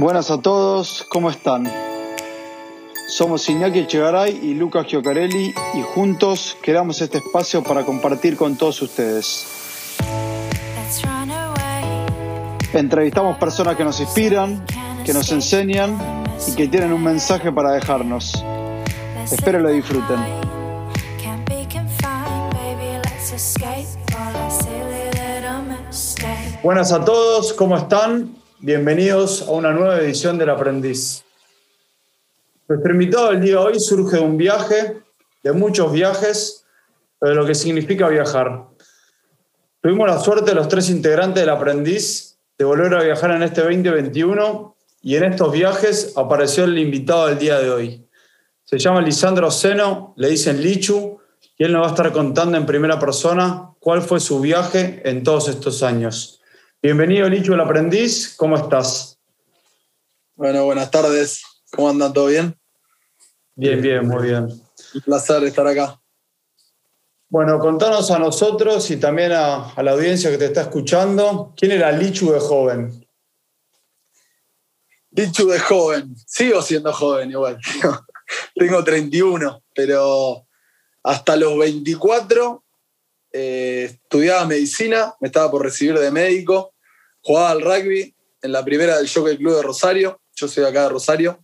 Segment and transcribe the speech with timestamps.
[0.00, 1.70] Buenas a todos, ¿cómo están?
[3.06, 8.80] Somos Iñaki Echegaray y Lucas Giocarelli y juntos creamos este espacio para compartir con todos
[8.80, 9.46] ustedes.
[12.72, 14.64] Entrevistamos personas que nos inspiran,
[15.04, 15.98] que nos enseñan
[16.48, 18.42] y que tienen un mensaje para dejarnos.
[19.30, 20.18] Espero lo disfruten.
[26.62, 28.39] Buenas a todos, ¿cómo están?
[28.62, 31.24] Bienvenidos a una nueva edición del Aprendiz.
[32.68, 35.00] Nuestro invitado del día de hoy surge de un viaje,
[35.42, 36.66] de muchos viajes,
[37.22, 38.66] de lo que significa viajar.
[39.80, 44.76] Tuvimos la suerte, los tres integrantes del Aprendiz, de volver a viajar en este 2021
[45.00, 48.06] y en estos viajes apareció el invitado del día de hoy.
[48.64, 51.18] Se llama Lisandro Seno, le dicen Lichu,
[51.56, 55.22] y él nos va a estar contando en primera persona cuál fue su viaje en
[55.22, 56.39] todos estos años.
[56.82, 58.34] Bienvenido, Licho, el aprendiz.
[58.38, 59.18] ¿Cómo estás?
[60.34, 61.42] Bueno, buenas tardes.
[61.72, 62.10] ¿Cómo andan?
[62.10, 62.58] ¿Todo bien?
[63.54, 64.44] Bien, bien, muy bien.
[64.44, 66.00] Un placer estar acá.
[67.28, 71.92] Bueno, contanos a nosotros y también a, la audiencia que te está escuchando, ¿quién era
[71.92, 73.06] Lichu de joven?
[75.10, 77.58] Lichu de joven, sigo siendo joven igual.
[78.54, 80.46] Tengo 31, pero
[81.02, 82.64] hasta los 24
[83.32, 86.74] eh, estudiaba medicina, me estaba por recibir de médico,
[87.22, 90.88] jugaba al rugby en la primera del Jockey Club de Rosario, yo soy acá de
[90.88, 91.38] Rosario.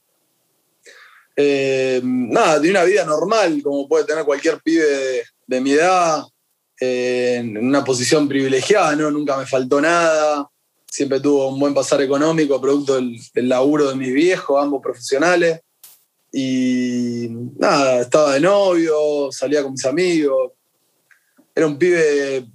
[1.36, 6.22] Eh, nada, tenía una vida normal, como puede tener cualquier pibe de, mi edad,
[6.80, 9.10] eh, en una posición privilegiada, ¿no?
[9.10, 10.48] nunca me faltó nada,
[10.86, 15.60] siempre tuvo un buen pasar económico, producto del, del laburo de mis viejos, ambos profesionales.
[16.32, 20.52] Y nada, estaba de novio, salía con mis amigos,
[21.54, 22.46] era un pibe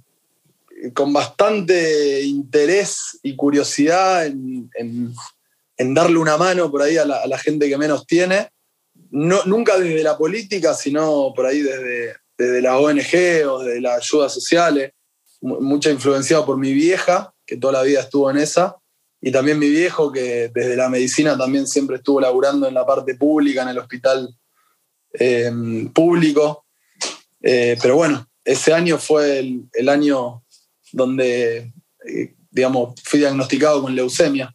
[0.94, 5.14] con bastante interés y curiosidad en,
[5.94, 8.48] darle una mano por ahí a la, gente que menos tiene.
[9.10, 13.98] No, nunca desde la política, sino por ahí desde, desde la ONG o desde las
[13.98, 14.92] ayudas sociales.
[15.40, 18.76] Mucha influenciada por mi vieja, que toda la vida estuvo en esa,
[19.20, 23.14] y también mi viejo, que desde la medicina también siempre estuvo laburando en la parte
[23.14, 24.36] pública, en el hospital
[25.12, 25.50] eh,
[25.94, 26.66] público.
[27.40, 29.38] Eh, pero bueno, ese año fue
[29.72, 30.41] el, año
[30.92, 31.72] donde,
[32.06, 34.54] eh, digamos, fui diagnosticado con leucemia.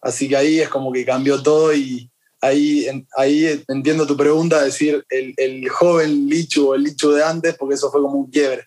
[0.00, 2.10] Así que ahí es como que cambió todo y
[2.40, 2.86] ahí,
[3.16, 7.90] ahí entiendo tu pregunta, decir el, joven Lichu o el Lichu de antes, porque eso
[7.90, 8.64] fue como un quiebre.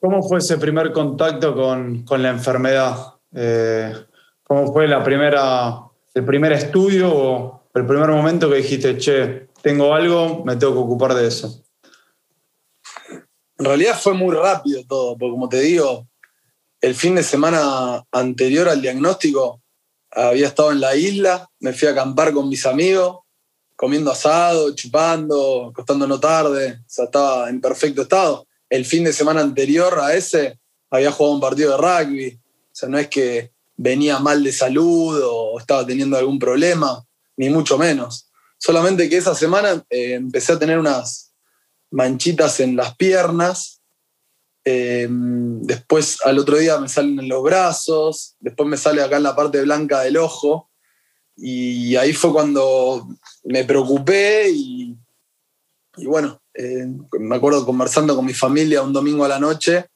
[0.00, 2.96] ¿Cómo fue ese primer contacto con, la enfermedad?
[3.34, 3.92] Eh,
[4.42, 5.80] ¿Cómo fue la primera,
[6.14, 10.78] el primer estudio o el primer momento que dijiste, che, tengo algo, me tengo que
[10.78, 11.62] ocupar de eso?
[13.60, 16.08] En realidad fue muy rápido todo, porque como te digo,
[16.80, 19.60] el fin de semana anterior al diagnóstico
[20.10, 23.18] había estado en la isla, me fui a acampar con mis amigos,
[23.76, 28.46] comiendo asado, chupando, acostándonos tarde, o sea, estaba en perfecto estado.
[28.70, 32.88] El fin de semana anterior a ese había jugado un partido de rugby, o sea,
[32.88, 37.04] no es que venía mal de salud o estaba teniendo algún problema,
[37.36, 38.30] ni mucho menos.
[38.56, 41.29] Solamente que esa semana eh, empecé a tener unas,
[41.90, 43.80] manchitas en las piernas.
[44.64, 49.22] Em, después al otro día me salen en los brazos, después me sale acá en
[49.22, 50.70] la parte blanca del ojo.
[51.36, 53.08] Y ahí fue cuando
[53.44, 54.96] me preocupé y,
[56.04, 56.86] bueno, eh,
[57.18, 59.86] me acuerdo conversando con mi familia un domingo a la noche.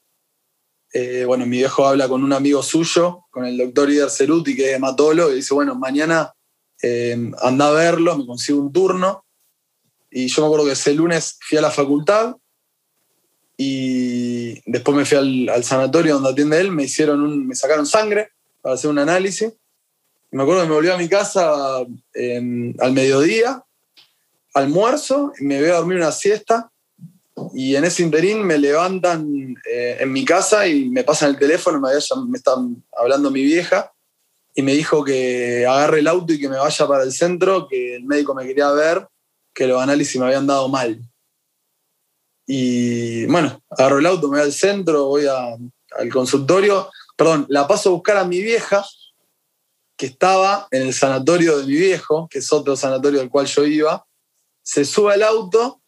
[0.93, 4.71] Eh, bueno, mi viejo habla con un amigo suyo, con el doctor Ider Ceruti, que
[4.71, 6.33] es hematólogo, y dice, bueno, mañana
[6.81, 9.24] eh, anda a verlo, me consigo un turno.
[10.17, 12.37] Y yo me acuerdo que ese lunes fui a la facultad
[13.57, 18.31] y después me fui al, sanatorio donde atiende él, me, hicieron un, me sacaron sangre
[18.63, 19.53] para hacer un análisis.
[20.31, 23.65] Y me acuerdo que me volví a mi casa al mediodía,
[24.55, 26.71] almuerzo, y me voy a dormir una siesta.
[27.53, 31.81] Y en ese interín me levantan eh, en mi casa y me pasan el teléfono,
[31.81, 31.89] me,
[32.29, 33.93] me están hablando mi vieja
[34.55, 37.97] y me dijo que agarre el auto y que me vaya para el centro, que
[37.97, 39.09] el médico me quería ver
[39.55, 41.01] que los análisis me habían dado mal.
[42.47, 47.89] Y bueno, agarro el auto, me voy al centro, voy al consultorio, perdón, la paso
[47.89, 48.85] a buscar a mi vieja,
[49.97, 53.65] que estaba en el sanatorio de mi viejo, que es otro sanatorio al cual yo
[53.65, 54.05] iba,
[54.63, 55.81] se sube al auto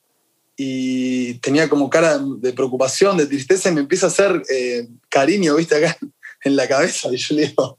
[0.57, 5.57] y tenía como cara de preocupación, de tristeza, y me empieza a hacer eh, cariño,
[5.57, 5.99] viste, acá
[6.45, 7.09] en la cabeza.
[7.13, 7.79] Y yo le digo,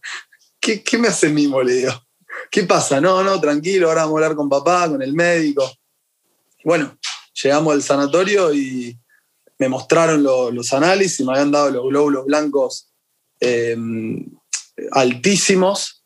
[0.60, 1.64] ¿qué, qué me hace mimo?
[1.64, 2.07] Le digo.
[2.52, 3.02] ¿Qué pasa?
[3.02, 5.70] No, no, tranquilo, ahora vamos a hablar con papá, con el médico.
[6.64, 6.98] Bueno,
[7.44, 8.98] llegamos al sanatorio y
[9.60, 12.90] me mostraron los análisis, me habían dado los glóbulos blancos
[13.40, 14.26] em,
[14.92, 16.04] altísimos,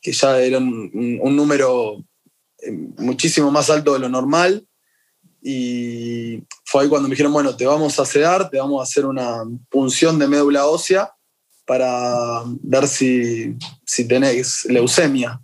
[0.00, 1.98] que ya era un, número
[2.60, 4.66] eh, muchísimo más alto de lo normal.
[5.40, 9.06] Y fue ahí cuando me dijeron, bueno, te vamos a sedar, te vamos a hacer
[9.06, 11.12] una punción de médula ósea
[11.64, 13.54] para ver si,
[13.84, 15.40] si tenés leucemia.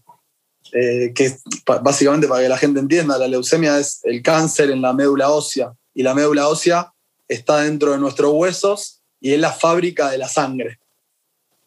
[0.76, 1.36] Eh, que
[1.82, 5.72] básicamente para que la gente entienda, la leucemia es el cáncer en la médula ósea
[5.94, 6.92] y la médula ósea
[7.28, 10.80] está dentro de nuestros huesos y es la fábrica de la sangre.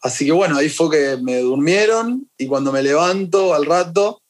[0.02, 4.20] Así que bueno, ahí fue que me durmieron y cuando me levanto al rato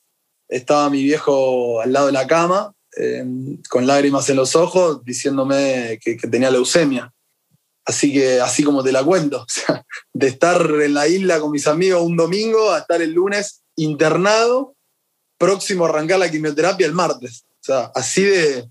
[0.48, 3.24] estaba mi viejo al lado de la cama eh,
[3.69, 7.12] con lágrimas en los ojos diciéndome que, tenía leucemia.
[7.84, 9.44] Así que así como te la cuento,
[10.12, 14.75] de estar en la isla con mis amigos un domingo a estar el lunes internado,
[15.36, 17.44] próximo a arrancar la quimioterapia el martes.
[17.60, 18.69] O sea, así de,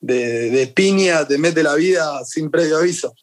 [0.00, 3.14] de, de piña te mete la vida sin previo aviso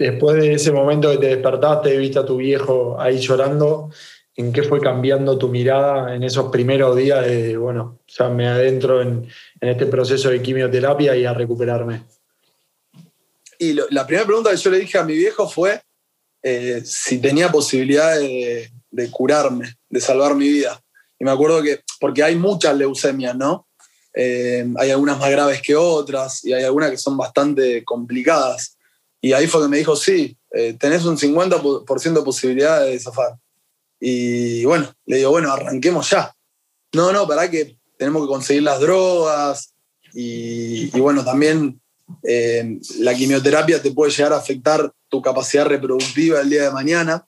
[0.00, 3.90] después de ese momento que te despertaste y viste a tu viejo ahí llorando,
[4.34, 9.02] ¿en qué fue cambiando tu mirada en esos primeros días de, bueno, ya me adentro
[9.02, 9.28] en,
[9.60, 12.04] este proceso de quimioterapia y a recuperarme?
[13.58, 15.82] Y la primera pregunta que yo le dije a mi viejo fue
[16.42, 18.70] eh, si tenía posibilidad de,
[19.10, 20.80] curarme, de salvar mi vida.
[21.18, 23.66] Y me acuerdo que, porque hay muchas leucemias, ¿no?
[24.14, 28.76] Eh, hay algunas más graves que otras y hay algunas que son bastante complicadas.
[29.20, 33.36] Y ahí fue que me dijo, sí, eh, tenés un 50% de posibilidad de zafar.
[34.00, 36.34] Y bueno, le digo, bueno, arranquemos ya.
[36.94, 39.74] No, no, para que tenemos que conseguir las drogas.
[40.14, 41.80] Y, bueno, también
[42.22, 47.26] eh, la quimioterapia te puede llegar a afectar tu capacidad reproductiva el día de mañana.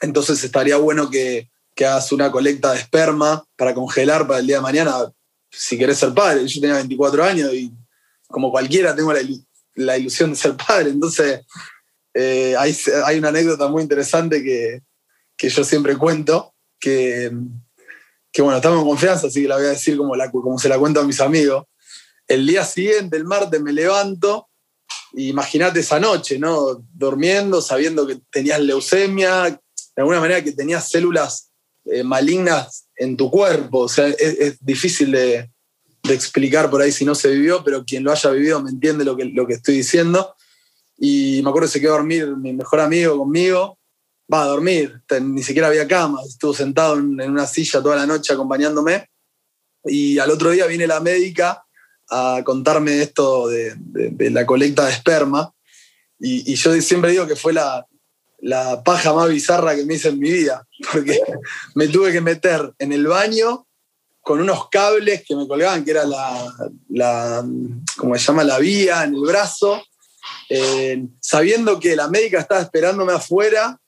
[0.00, 4.56] Entonces estaría bueno que, que hagas una colecta de esperma para congelar para el día
[4.56, 5.12] de mañana,
[5.50, 6.46] si querés ser padre.
[6.46, 7.72] Yo tenía 24 años y
[8.26, 9.20] como cualquiera tengo la,
[9.74, 10.90] la ilusión de ser padre.
[10.90, 11.40] Entonces,
[12.14, 14.82] eh, hay, una anécdota muy interesante que,
[15.48, 17.30] yo siempre cuento, que,
[18.32, 20.68] que, bueno, estamos en confianza, así que la voy a decir como, la, como se
[20.68, 21.64] la cuento a mis amigos.
[22.28, 24.48] El día siguiente, el martes, me levanto,
[25.14, 26.84] imagínate esa noche, ¿no?
[26.92, 31.50] Durmiendo, sabiendo que tenías leucemia, de alguna manera que tenías células
[31.86, 35.50] eh, malignas en tu cuerpo, o sea, es difícil de,
[36.10, 39.16] explicar por ahí si no se vivió, pero quien lo haya vivido me entiende lo
[39.16, 40.34] que, lo que estoy diciendo.
[40.96, 43.78] Y me acuerdo que se quedó a dormir mi mejor amigo conmigo.
[44.32, 48.32] Va a dormir, ni siquiera había cama, estuvo sentado en, una silla toda la noche
[48.32, 49.08] acompañándome.
[49.84, 51.64] Y al otro día viene la médica
[52.10, 53.76] a contarme esto de,
[54.30, 55.52] la colecta de esperma.
[56.18, 57.86] Y, yo siempre digo que fue la,
[58.40, 61.20] la paja más bizarra que me hice en mi vida, porque
[61.74, 63.66] me tuve que meter en el baño
[64.20, 66.54] con unos cables que me colgaban, que era la,
[66.90, 67.46] la
[67.96, 68.44] ¿cómo se llama?
[68.44, 69.82] La vía en el brazo,
[70.50, 73.80] eh, sabiendo que la médica estaba esperándome afuera,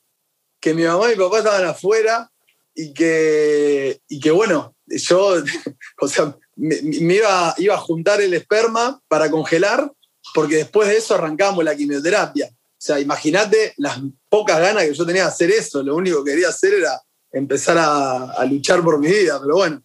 [0.59, 2.31] que mi mamá y mi papá estaban afuera
[2.75, 5.43] y que, y que bueno, yo,
[6.01, 9.91] o sea, me, iba, iba, a juntar el esperma para congelar,
[10.35, 12.49] porque después de eso arrancamos la quimioterapia.
[12.53, 13.99] O sea, imagínate las
[14.29, 15.83] pocas ganas que yo tenía de hacer eso.
[15.83, 17.01] Lo único que quería hacer era
[17.33, 19.83] empezar a, luchar por mi vida, pero bueno,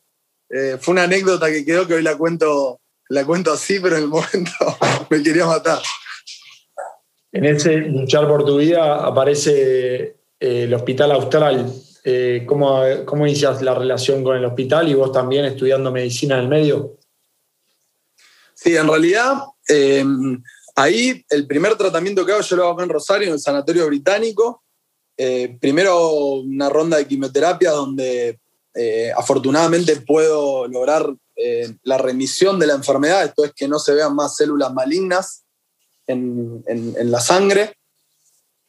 [0.50, 2.80] eh, fue una anécdota que quedó que hoy la cuento,
[3.10, 4.52] la cuento así, pero en el momento
[5.10, 5.82] me quería matar.
[7.32, 10.02] En ese luchar por tu vida aparece
[10.40, 11.72] eh, el Hospital Austral.
[12.08, 16.42] Eh, ¿cómo, ¿Cómo inicias la relación con el hospital y vos también estudiando medicina en
[16.42, 16.98] el medio?
[18.54, 19.34] Sí, en realidad,
[20.76, 24.64] ahí el primer tratamiento que hago yo lo hago en Rosario, en el Sanatorio Británico.
[25.60, 28.40] primero una ronda de quimioterapia donde
[28.78, 33.94] eh, afortunadamente puedo lograr eh, la remisión de la enfermedad, esto es que no se
[33.94, 35.46] vean más células malignas
[36.06, 36.64] en,
[37.10, 37.78] la sangre.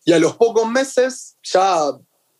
[0.05, 1.91] Y a los pocos meses, ya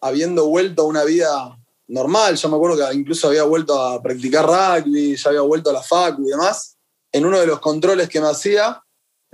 [0.07, 1.59] habiendo vuelto a una vida
[1.89, 5.75] normal, yo me acuerdo que incluso había vuelto a practicar rugby, ya había vuelto a
[5.75, 6.77] la facu y demás,
[7.13, 8.83] en uno de los controles que me hacía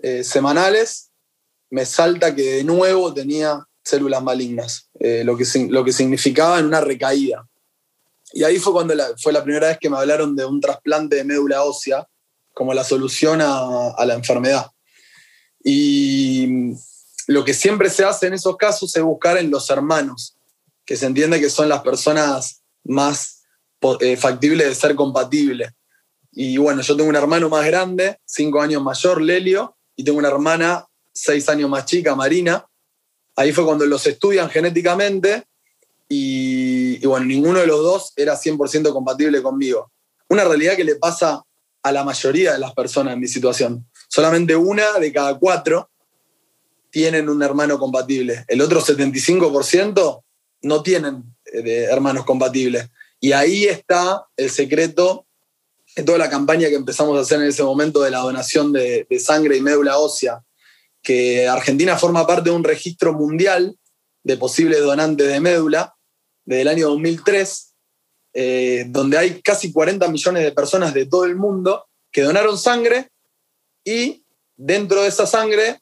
[0.03, 1.11] eh, semanales,
[1.71, 6.81] me salta que de nuevo tenía células malignas, lo, que, lo que significaba en una
[6.81, 7.47] recaída.
[8.33, 11.25] Y ahí fue cuando fue la primera vez que me hablaron de un trasplante de
[11.25, 12.07] médula ósea
[12.55, 14.67] como la solución a, la enfermedad.
[15.65, 16.73] Y
[17.27, 20.37] lo que siempre se hace en esos casos es buscar en los hermanos,
[20.85, 23.43] que se entiende que son las personas más
[24.01, 25.71] eh, factibles de ser compatibles.
[26.33, 30.29] Y bueno, yo tengo un hermano más grande, cinco años mayor, Lelio, y tengo una
[30.29, 32.67] hermana seis años más chica, Marina.
[33.37, 35.45] Ahí fue cuando los estudian genéticamente
[36.09, 39.91] y, bueno, ninguno de los dos era 100% compatible conmigo.
[40.29, 41.43] Una realidad que le pasa
[41.83, 43.87] a la mayoría de las personas en mi situación.
[44.09, 45.91] Solamente una de cada cuatro
[46.91, 48.45] tienen un hermano compatible.
[48.47, 50.22] El otro 75%
[50.63, 52.89] no tienen eh, hermanos compatibles.
[53.21, 55.27] Y ahí está el secreto
[55.95, 59.07] de toda la campaña que empezamos a hacer en ese momento de la donación de,
[59.21, 60.43] sangre y médula ósea,
[61.03, 63.77] que Argentina forma parte de un registro mundial
[64.23, 65.95] de posibles donantes de médula
[66.45, 67.75] desde el año 2003,
[68.35, 73.11] eh, donde hay casi 40 millones de personas de todo el mundo que donaron sangre
[73.85, 74.25] y
[74.57, 75.81] dentro de esa sangre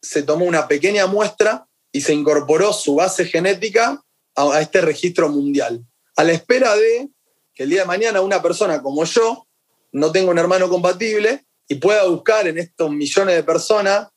[0.00, 4.01] se tomó una pequeña muestra y se incorporó su base genética
[4.34, 5.84] a, este registro mundial,
[6.16, 7.08] a la espera de
[7.54, 9.46] que el día de mañana una persona como yo
[9.92, 14.08] no tenga un hermano compatible y pueda buscar en estos millones de personas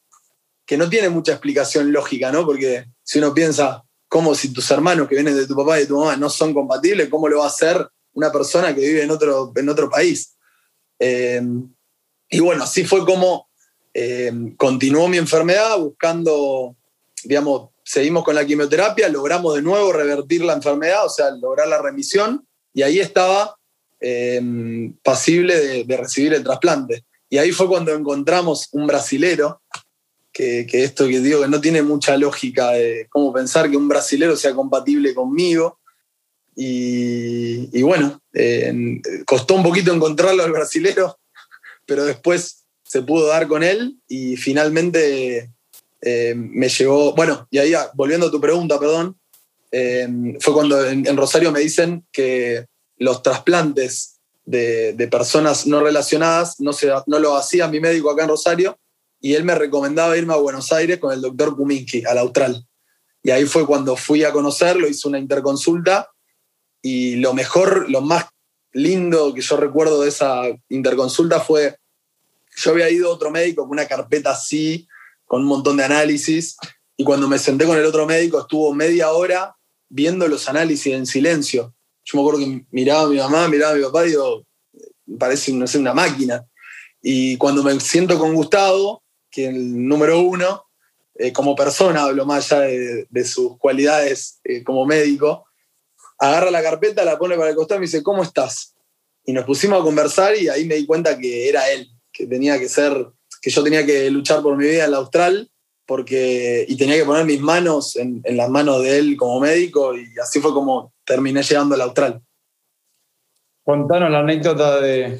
[0.66, 2.46] que no tiene mucha explicación lógica, ¿no?
[2.46, 5.88] Porque si uno piensa, como si tus hermanos que vienen de tu papá y de
[5.88, 9.12] tu mamá no son compatibles, ¿cómo lo va a hacer una persona que vive en
[9.12, 10.36] otro, en otro país?
[10.98, 11.42] Eh,
[12.30, 13.48] y bueno, así fue como
[13.98, 16.76] eh, continuó mi enfermedad buscando,
[17.24, 21.82] digamos, seguimos con la quimioterapia, logramos de nuevo revertir la enfermedad, o sea, lograr la
[21.82, 23.56] remisión, y ahí estaba
[24.02, 24.42] eh,
[25.04, 27.06] pasible de, recibir el trasplante.
[27.30, 29.62] Y ahí fue cuando encontramos un brasilero,
[30.34, 34.36] que, esto que digo que no tiene mucha lógica de cómo pensar que un brasilero
[34.36, 35.80] sea compatible conmigo.
[36.58, 38.22] Y, bueno,
[39.26, 41.18] costó un poquito encontrarlo al brasilero,
[41.86, 45.55] pero después se pudo dar con él y finalmente
[46.02, 49.18] eh, me llegó, bueno, y ahí ah, volviendo a tu pregunta, perdón,
[49.72, 50.08] eh,
[50.40, 52.66] fue cuando en, Rosario me dicen que
[52.98, 58.30] los trasplantes de, personas no relacionadas no, se, no lo hacía mi médico acá en
[58.30, 58.78] Rosario
[59.20, 62.66] y él me recomendaba irme a Buenos Aires con el doctor Kuminski, al Austral.
[63.24, 66.12] Y ahí fue cuando fui a conocerlo, hice una interconsulta
[66.82, 68.28] y lo mejor, lo más
[68.72, 71.76] lindo que yo recuerdo de esa interconsulta fue,
[72.56, 74.88] yo había ido a otro médico con una carpeta así,
[75.26, 76.58] con un montón de análisis,
[76.98, 79.56] y cuando me senté con el otro médico estuvo media hora
[79.90, 81.74] viendo los análisis en silencio.
[82.04, 84.46] Yo me acuerdo que miraba a mi mamá, miraba a mi papá y digo,
[85.20, 86.46] parece no sé, una máquina.
[87.02, 90.64] Y cuando me siento con Gustavo, que es el número uno,
[91.16, 92.68] eh, como persona, hablo más allá
[93.10, 95.46] de, sus cualidades eh, como médico,
[96.18, 98.74] agarra la carpeta, la pone para el costado y me dice, ¿cómo estás?
[99.26, 102.60] Y nos pusimos a conversar y ahí me di cuenta que era él, que tenía
[102.60, 103.08] que ser,
[103.46, 105.52] que yo tenía que luchar por mi vida en la Austral,
[105.86, 110.08] porque, y tenía que poner mis manos en, las manos de él como médico, y
[110.20, 112.22] así fue como terminé llegando al Austral.
[113.64, 115.20] Contanos la anécdota de,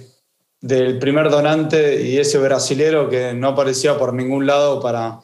[0.60, 5.20] del primer donante y ese brasilero que no aparecía por ningún lado para,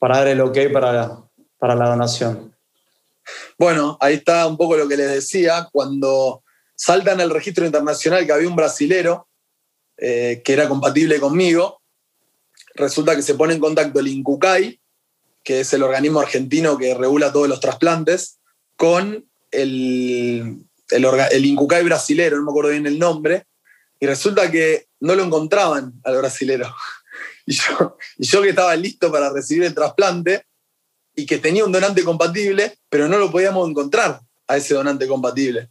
[0.00, 1.22] para dar el ok para
[1.62, 2.56] para la donación.
[3.56, 6.42] Bueno, ahí está un poco lo que les decía, cuando
[6.74, 9.28] saltan al registro internacional que había un brasilero
[9.96, 11.81] eh, que era compatible conmigo,
[12.74, 14.80] resulta que se pone en contacto el INCUCAI,
[15.42, 18.38] que es el organismo argentino que regula todos los trasplantes,
[18.76, 23.46] con el, el, INCUCAI brasilero, no me acuerdo bien el nombre,
[24.00, 26.74] y resulta que no lo encontraban al brasilero.
[27.44, 30.46] Y yo, y yo que estaba listo para recibir el trasplante,
[31.14, 35.68] y que tenía un donante compatible, pero no lo podíamos encontrar a ese donante compatible.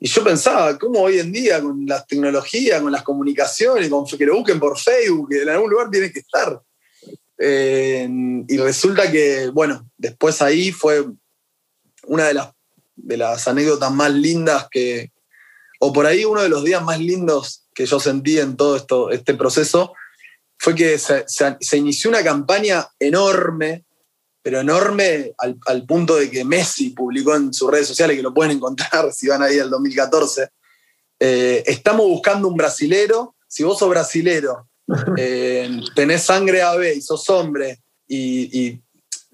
[0.00, 4.26] Y yo pensaba, ¿cómo hoy en día con las tecnologías, con las comunicaciones, con que
[4.26, 6.60] lo busquen por Facebook, que en algún lugar tiene que estar?
[7.36, 8.08] Eh,
[8.46, 11.04] y resulta que, bueno, después ahí fue
[12.06, 12.50] una de las,
[12.94, 15.10] de las anécdotas más lindas que,
[15.80, 19.10] o por ahí uno de los días más lindos que yo sentí en todo esto,
[19.10, 19.94] este proceso,
[20.58, 23.84] fue que se, se inició una campaña enorme
[24.48, 28.52] pero enorme al, punto de que Messi publicó en sus redes sociales, que lo pueden
[28.52, 30.48] encontrar si van ahí al 2014,
[31.20, 34.66] eh, estamos buscando un brasilero, si vos sos brasilero,
[35.18, 38.80] eh, tenés sangre AB y sos hombre y,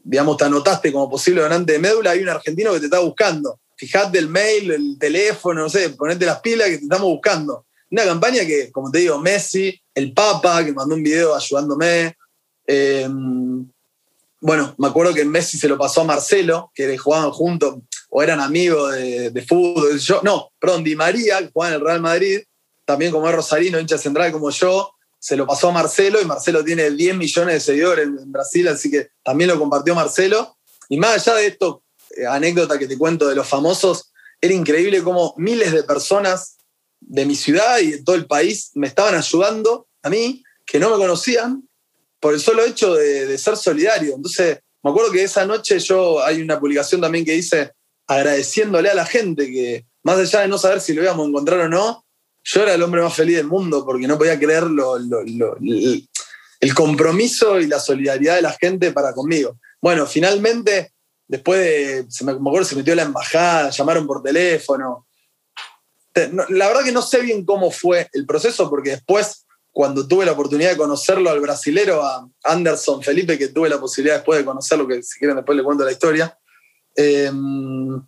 [0.03, 3.61] digamos, te anotaste como posible donante de médula, hay un argentino que te está buscando.
[3.77, 7.67] Fijate el mail, el teléfono, no sé, ponete las pilas que te estamos buscando.
[7.89, 12.17] Una campaña que, como te digo, Messi, el Papa, que mandó un video ayudándome,
[12.67, 13.09] eh,
[14.45, 17.77] bueno, me acuerdo que Messi se lo pasó a Marcelo, que jugaban juntos
[18.11, 19.99] o eran amigos de, fútbol.
[19.99, 22.43] Yo, no, perdón, Di María, que jugaba en el Real Madrid,
[22.85, 26.63] también como es Rosarino, hincha central como yo, se lo pasó a Marcelo y Marcelo
[26.63, 30.59] tiene 10 millones de seguidores en, Brasil, así que también lo compartió Marcelo.
[30.91, 31.83] Y más allá de esto,
[32.15, 36.59] eh, anécdota que te cuento de los famosos, era increíble cómo miles de personas
[37.01, 40.91] de mi ciudad y de todo el país me estaban ayudando a mí, que no
[40.91, 41.67] me conocían,
[42.25, 44.15] por el solo hecho de, ser solidario.
[44.15, 47.73] Entonces, me acuerdo que esa noche yo, hay una publicación también que dice
[48.07, 51.61] agradeciéndole a la gente que, más allá de no saber si lo íbamos a encontrar
[51.61, 52.07] o no,
[52.43, 54.65] yo era el hombre más feliz del mundo porque no podía creer
[56.61, 59.59] el compromiso y la solidaridad de la gente para conmigo.
[59.83, 60.95] Bueno, finalmente
[61.29, 65.07] después de, se me, acuerdo, se metió a la embajada, llamaron por teléfono.
[66.49, 69.44] La verdad que no sé bien cómo fue el proceso, porque después,
[69.75, 74.17] cuando tuve la oportunidad de conocerlo al brasilero, a Anderson Felipe, que tuve la posibilidad
[74.17, 76.39] después de conocerlo, que si quieren después le cuento la historia,
[76.95, 78.01] em,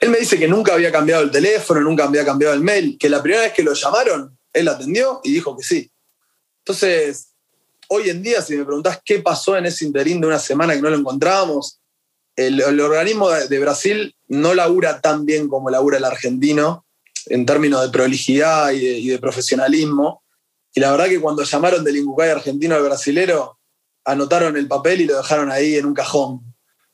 [0.00, 3.08] él me dice que nunca había cambiado el teléfono, nunca había cambiado el mail, que
[3.08, 5.90] la primera vez que lo llamaron, él atendió y dijo que sí.
[6.58, 7.28] Entonces,
[7.86, 10.82] hoy en día, si me preguntás qué pasó en ese interín de una semana que
[10.82, 11.80] no lo encontramos,
[12.34, 16.86] el, organismo de, Brasil no labura tan bien como labura el argentino
[17.26, 20.21] en términos de prolijidad y de, profesionalismo.
[20.74, 23.58] Y la verdad que cuando llamaron del Incucay argentino al brasilero,
[24.04, 26.40] anotaron el papel y lo dejaron ahí en un cajón.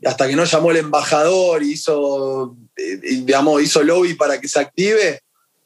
[0.04, 5.20] Hasta que no llamó el embajador y hizo, digamos, hizo lobby para que se active,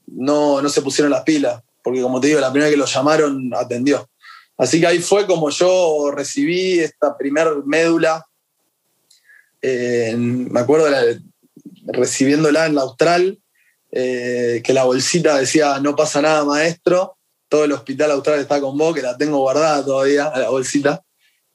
[0.07, 1.63] no, no se pusieron las pilas.
[1.83, 4.09] Porque como te digo, la primera vez que lo llamaron atendió.
[4.57, 8.27] Así que ahí fue como yo recibí esta primer médula
[9.63, 10.87] me acuerdo
[11.87, 13.39] recibiéndola en la Austral,
[13.93, 17.17] eh, que la bolsita decía, no pasa nada, maestro,
[17.53, 21.05] todo el hospital austral está con vos, que la tengo guardada todavía, la bolsita.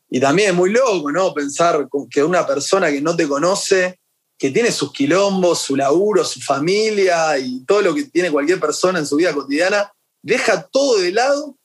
[0.07, 1.33] Y también es muy loco, ¿no?
[1.33, 3.99] Pensar que una persona que no te conoce,
[4.37, 8.99] que tiene sus quilombos, su laburo, su familia y todo lo que tiene cualquier persona
[8.99, 11.57] en su vida cotidiana, deja todo de lado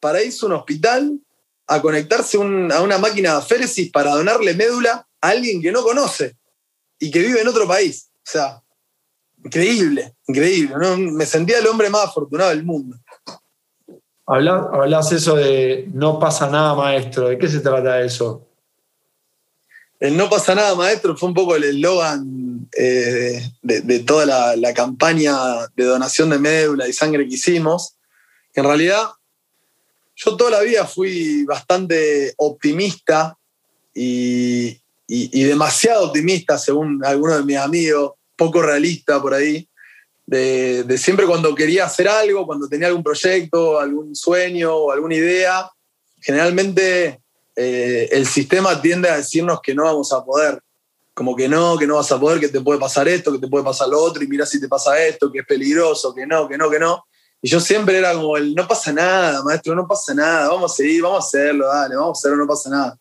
[0.00, 1.20] para irse a un hospital
[1.68, 6.36] a conectarse a una máquina de aféresis para donarle médula alguien que no conoce
[6.98, 8.10] y que vive en otro país.
[8.16, 8.60] O sea,
[9.44, 10.74] increíble, increíble.
[10.96, 12.96] Me sentía el hombre más afortunado del mundo.
[14.32, 17.28] Hablas, eso de no pasa nada, maestro.
[17.28, 18.46] ¿De qué se trata eso?
[19.98, 25.34] El no pasa nada, maestro, fue un poco el eslogan eh, de, toda la, campaña
[25.74, 27.96] de donación de médula y sangre que hicimos.
[28.54, 29.08] En realidad,
[30.14, 33.36] yo toda la vida fui bastante optimista
[33.92, 39.68] y, demasiado optimista, según algunos de mis amigos, poco realista por ahí,
[40.30, 45.68] de, siempre cuando quería hacer algo, cuando tenía algún proyecto, algún sueño o alguna idea,
[46.20, 47.20] generalmente
[47.56, 50.60] eh, el sistema tiende a decirnos que no vamos a poder,
[51.14, 53.48] como que no, que no vas a poder, que te puede pasar esto, que te
[53.48, 56.48] puede pasar lo otro, y mira si te pasa esto, que es peligroso, que no,
[56.48, 57.04] que no, que no.
[57.42, 60.76] Y yo siempre era como el, no pasa nada, maestro, no pasa nada, vamos a
[60.76, 62.98] seguir, vamos a hacerlo, dale, vamos a hacerlo, no pasa nada.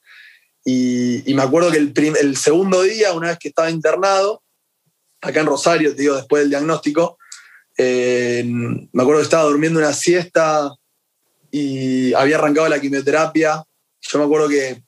[0.66, 4.42] Y, me acuerdo que el, segundo día, una vez que estaba internado,
[5.22, 7.18] acá en Rosario, te digo, después del diagnóstico,
[7.78, 10.72] eh, me acuerdo que estaba durmiendo una siesta
[11.52, 13.64] y había arrancado la quimioterapia.
[14.02, 14.84] Yo me acuerdo que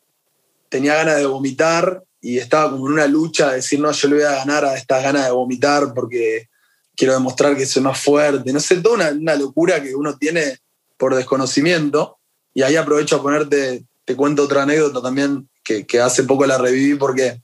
[0.69, 4.15] tenía ganas de vomitar y estaba como en una lucha de decir, no, yo le
[4.15, 6.49] voy a ganar a estas ganas de vomitar porque
[6.95, 8.53] quiero demostrar que soy más fuerte.
[8.53, 10.59] No sé, toda una, locura que uno tiene
[10.97, 12.19] por desconocimiento.
[12.53, 16.95] Y ahí aprovecho a ponerte, te cuento otra anécdota también que, hace poco la reviví
[16.95, 17.41] porque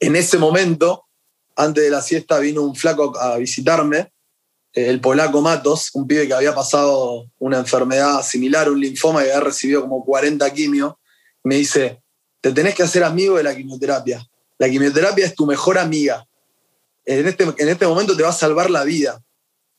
[0.00, 1.06] en ese momento,
[1.56, 4.12] antes de la siesta, vino un flaco a visitarme,
[4.72, 9.28] eh, el polaco Matos, un pibe que había pasado una enfermedad similar, un linfoma, y
[9.28, 10.94] había recibido como 40 quimios.
[11.44, 12.00] Me dice,
[12.40, 14.26] te tenés que hacer amigo de la quimioterapia.
[14.58, 16.26] La quimioterapia es tu mejor amiga.
[17.04, 19.22] En este, en este momento te va a salvar la vida.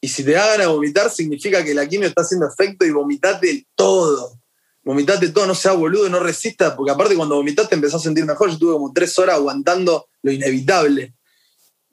[0.01, 3.65] Y si te hagan a vomitar, significa que la quimio está haciendo efecto y vomitate
[3.75, 4.37] todo
[4.83, 8.49] vomitate todo, no sea boludo, no resista, porque aparte cuando vomitaste empezás a sentir mejor,
[8.49, 11.13] yo estuve como tres horas aguantando lo inevitable.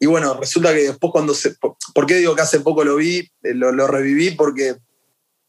[0.01, 1.55] Y bueno, resulta que después cuando se...
[1.95, 3.19] ¿Por qué digo que hace poco lo vi?
[3.43, 4.77] Eh, lo, reviví porque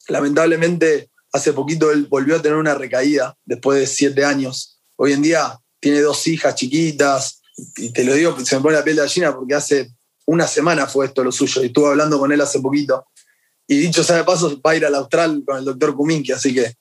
[0.07, 4.81] lamentablemente hace poquito él volvió a tener una recaída después de siete años.
[4.97, 7.41] Hoy en día tiene dos hijas chiquitas
[7.77, 9.89] y te lo digo, se me pone la piel de gallina porque hace
[10.25, 13.05] una semana fue esto lo suyo y estuve hablando con él hace poquito.
[13.67, 16.53] Y dicho sea de paso, va a ir al Austral con el doctor Kuminki, así
[16.53, 16.75] que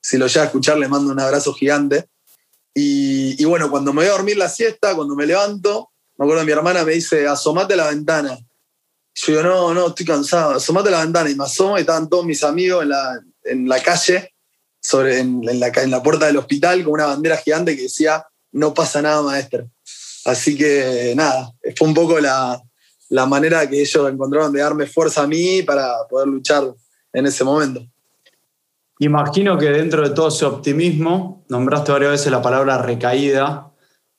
[0.00, 2.08] si lo llega a escuchar, le mando un abrazo gigante.
[2.74, 5.91] Y, bueno, cuando me voy a dormir la siesta, cuando me levanto,
[6.22, 8.38] me acuerdo mi hermana me dice, asomate a la ventana.
[9.14, 11.28] Yo digo, no, no, estoy cansado, asomate a la ventana.
[11.28, 14.32] Y me asomo y estaban todos mis amigos en la, en la calle,
[14.80, 18.72] sobre, en, la, en la puerta del hospital, con una bandera gigante que decía, no
[18.72, 19.68] pasa nada, maestro.
[20.24, 22.62] Así que nada, fue un poco la,
[23.08, 26.72] la manera que ellos encontraron de darme fuerza a mí para poder luchar
[27.12, 27.84] en ese momento.
[29.00, 33.71] Imagino que dentro de todo ese optimismo, nombraste varias veces la palabra recaída.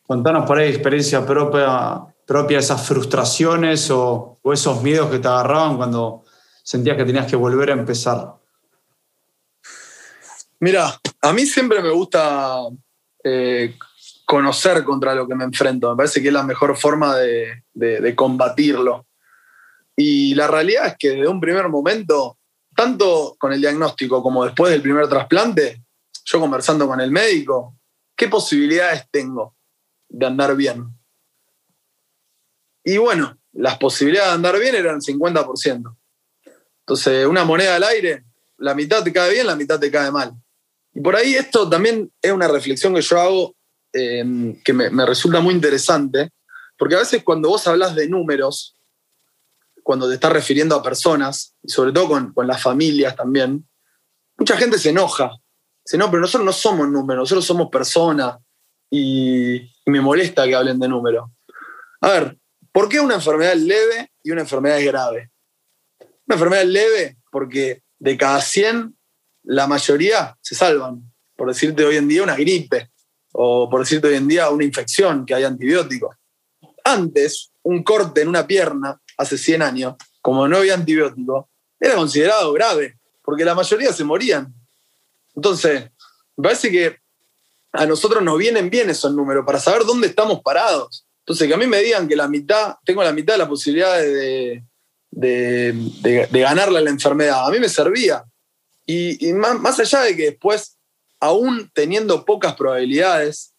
[0.05, 6.23] Contanos por ahí experiencia propia, propia esas frustraciones o, esos miedos que te agarraban cuando
[6.63, 8.35] sentías que tenías que volver a empezar.
[10.59, 12.57] Mira, a mí siempre me gusta
[13.23, 13.75] eh,
[14.25, 15.89] conocer contra lo que me enfrento.
[15.89, 19.05] Me parece que es la mejor forma de, de combatirlo.
[19.95, 22.37] Y la realidad es que desde un primer momento
[22.75, 25.83] tanto con el diagnóstico como después del primer trasplante,
[26.25, 27.75] yo conversando con el médico,
[28.15, 29.55] ¿qué posibilidades tengo?
[30.13, 30.88] De andar bien.
[32.84, 35.97] Y bueno, las posibilidades de andar bien eran 50%.
[36.80, 38.23] Entonces, una moneda al aire,
[38.58, 40.34] la mitad te cae bien, la mitad te cae mal.
[40.93, 43.56] Y por ahí esto también es una reflexión que yo hago
[43.91, 46.32] eh, que me, resulta muy interesante,
[46.78, 48.76] porque a veces cuando vos hablas de números,
[49.82, 53.67] cuando te estás refiriendo a personas, y sobre todo con, con las familias también,
[54.38, 55.32] mucha gente se enoja.
[55.84, 58.38] Dice, no, pero nosotros no somos números, nosotros somos personas,
[58.95, 61.29] y, me molesta que hablen de números.
[61.99, 62.38] A ver,
[62.71, 65.32] ¿por qué una enfermedad leve y una enfermedad grave?
[66.27, 68.95] Una enfermedad leve porque de cada 100
[69.45, 71.12] la mayoría se salvan.
[71.36, 72.91] Por decirte hoy en día una gripe
[73.34, 76.15] o por decirte hoy en día una infección que hay antibióticos.
[76.86, 82.53] Antes, un corte en una pierna, hace 100 años, como no había antibiótico, era considerado
[82.53, 84.53] grave, porque la mayoría se morían.
[85.36, 85.89] Entonces,
[86.38, 87.02] me parece que
[87.73, 91.05] a nosotros nos vienen bien esos números para saber dónde estamos parados.
[91.25, 93.99] Entonces, que a mí me digan que la mitad, tengo la mitad de la posibilidad
[93.99, 94.63] de,
[95.09, 98.23] de, ganarle la enfermedad, a mí me servía.
[98.86, 100.77] Y, más, allá de que después,
[101.19, 103.53] aún teniendo pocas probabilidades,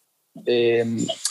[0.45, 0.85] eh,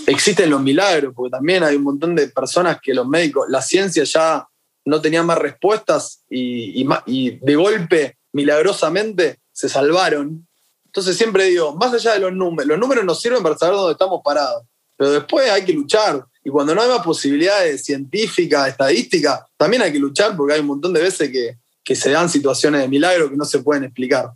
[0.07, 4.05] existen los milagros, porque también hay un montón de personas que los médicos, la ciencia
[4.05, 4.49] ya
[4.87, 10.47] no tenía más respuestas y, y, de golpe, milagrosamente, se salvaron.
[10.95, 13.95] Entonces siempre digo, más allá de los números, los números nos sirven para saber dónde
[13.95, 14.63] estamos parados,
[14.97, 16.25] pero después hay que luchar.
[16.45, 20.69] Y cuando no hay más posibilidades científicas, estadísticas, también hay que luchar porque hay un
[20.69, 24.31] montón de veces que, que se dan situaciones de milagro que no se pueden explicar.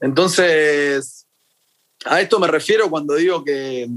[0.00, 1.24] Entonces,
[2.04, 3.88] a esto me refiero cuando digo que,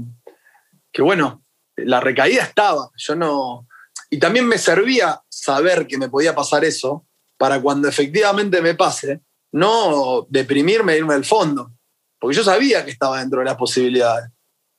[0.92, 1.42] que bueno,
[1.74, 3.66] la recaída estaba, yo no...
[4.10, 7.04] Y también me servía saber que me podía pasar eso
[7.36, 11.72] para cuando efectivamente me pase, no deprimirme e irme al fondo,
[12.26, 14.32] porque yo sabía que estaba dentro de las posibilidades.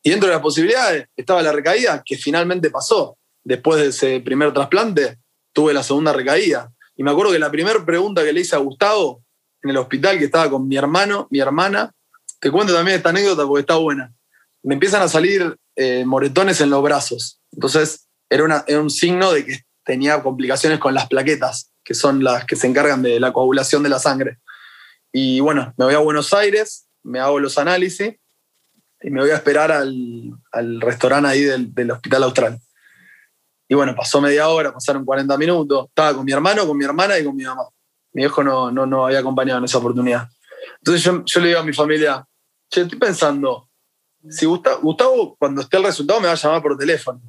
[0.04, 3.18] Y dentro de las posibilidades estaba la recaída que finalmente pasó.
[3.42, 5.18] Después de ese primer trasplante,
[5.54, 6.70] tuve la segunda recaída.
[6.98, 9.24] Y me acuerdo que la primera pregunta que le hice a Gustavo
[9.64, 11.94] en el hospital, que estaba con mi hermano, mi hermana,
[12.42, 14.14] te cuento también esta anécdota porque está buena.
[14.62, 17.40] Me empiezan a salir eh, moretones en los brazos.
[17.54, 22.44] Entonces, era, era un signo de que tenía complicaciones con las plaquetas, que son las
[22.44, 24.40] que se encargan de la coagulación de la sangre.
[25.14, 28.16] Y bueno, me voy a Buenos Aires, me hago los análisis
[29.02, 32.60] y me voy a esperar al, al restaurante ahí del, del Hospital Austral.
[33.70, 35.88] Y bueno, pasó media hora, pasaron 40 minutos.
[35.88, 37.64] Estaba con mi hermano, con mi hermana y con mi mamá.
[38.14, 40.30] Mi hijo no, no, no había acompañado en esa oportunidad.
[40.80, 42.28] Entonces yo, yo le digo a mi familia,
[42.70, 43.70] che, estoy pensando,
[44.30, 47.22] si Gustavo, Gustavo, cuando esté el resultado me va a llamar por teléfono.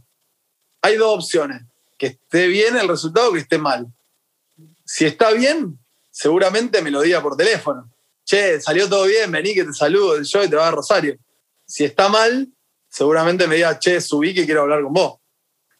[0.82, 1.62] Hay dos opciones,
[1.96, 3.86] que esté bien el resultado o que esté mal.
[4.84, 5.78] Si está bien,
[6.10, 7.90] seguramente me lo diga por teléfono.
[8.28, 11.16] Che, salió todo bien, vení que te saludo yo y te va a Rosario.
[11.64, 12.46] Si está mal,
[12.86, 15.18] seguramente me diga, che, subí que quiero hablar con vos.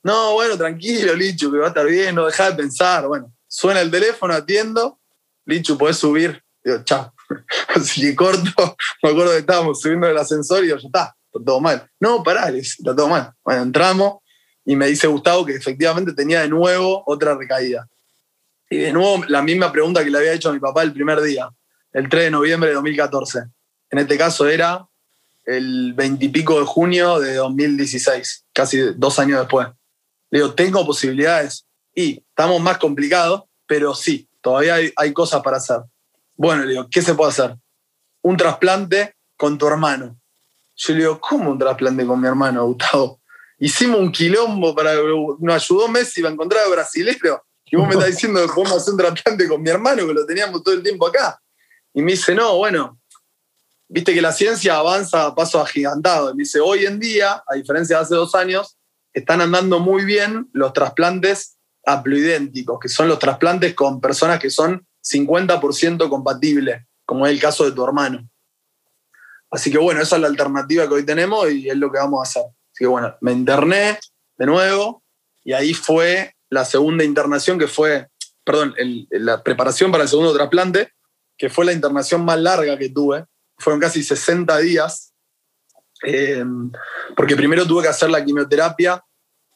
[0.03, 3.07] No, bueno, tranquilo, Lichu, que va a estar bien, no deja de pensar.
[3.07, 4.99] Bueno, suena el teléfono, atiendo.
[5.45, 6.43] Lichu, podés subir.
[6.65, 7.13] Digo, chao.
[7.75, 11.45] Así que corto, me acuerdo que estábamos subiendo el ascensor y digo, ya está, está
[11.45, 11.87] todo mal.
[12.01, 13.31] No, pará, está todo mal.
[13.45, 14.23] Bueno, entramos
[14.65, 17.87] y me dice Gustavo que efectivamente tenía de nuevo otra recaída.
[18.71, 21.21] Y de nuevo la misma pregunta que le había hecho a mi papá el primer
[21.21, 21.51] día,
[21.93, 23.45] el 3 de noviembre de 2014.
[23.91, 24.87] En este caso era
[25.45, 29.69] el 20 y pico de junio de 2016, casi dos años después.
[30.31, 35.81] Le digo, tengo posibilidades y estamos más complicados, pero sí, todavía hay, cosas para hacer.
[36.37, 37.57] Bueno, le digo, ¿qué se puede hacer?
[38.23, 40.21] Un trasplante con tu hermano.
[40.77, 43.21] Yo le digo, ¿cómo un trasplante con mi hermano, Gustavo?
[43.59, 44.93] Hicimos un quilombo para.
[45.41, 47.43] Nos ayudó Messi a encontrar a brasilero.
[47.65, 50.27] Y vos me estás diciendo que podemos hacer un trasplante con mi hermano, que lo
[50.27, 51.41] teníamos todo el tiempo acá.
[51.99, 53.01] Y me dice, no, bueno,
[53.89, 56.31] viste que la ciencia avanza a paso agigantado.
[56.31, 58.79] Y me dice, hoy en día, a diferencia de hace dos años,
[59.13, 64.87] están andando muy bien los trasplantes haploidénticos, que son los trasplantes con personas que son
[65.03, 68.31] 50% compatibles, como es el caso de tu hermano.
[69.51, 72.21] Así que bueno, esa es la alternativa que hoy tenemos y es lo que vamos
[72.21, 72.43] a hacer.
[72.45, 73.99] Así que bueno, me interné
[74.37, 75.03] de nuevo
[75.43, 78.07] y ahí fue la segunda internación que fue,
[78.45, 78.77] perdón,
[79.11, 80.93] la preparación para el segundo trasplante,
[81.39, 83.25] que fue la internación más larga que tuve.
[83.57, 85.15] Fueron casi 60 días,
[86.05, 86.45] eh,
[87.17, 89.03] porque primero tuve que hacer la quimioterapia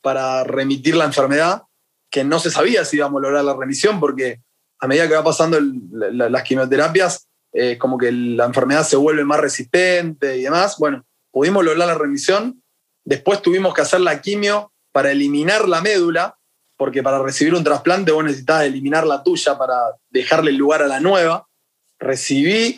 [0.01, 1.63] para remitir la enfermedad,
[2.11, 4.41] que no se sabía si íbamos a lograr la remisión, porque
[4.81, 9.41] a medida que va pasando las quimioterapias, eh, como que la enfermedad se vuelve más
[9.41, 10.77] resistente y demás.
[10.79, 12.63] Bueno, pudimos lograr la remisión,
[13.05, 16.39] después tuvimos que hacer la quimio para eliminar la médula,
[16.77, 19.77] porque para recibir un trasplante vos necesitabas eliminar la tuya para
[20.11, 21.47] dejarle el lugar a la nueva.
[22.03, 22.77] Recibí,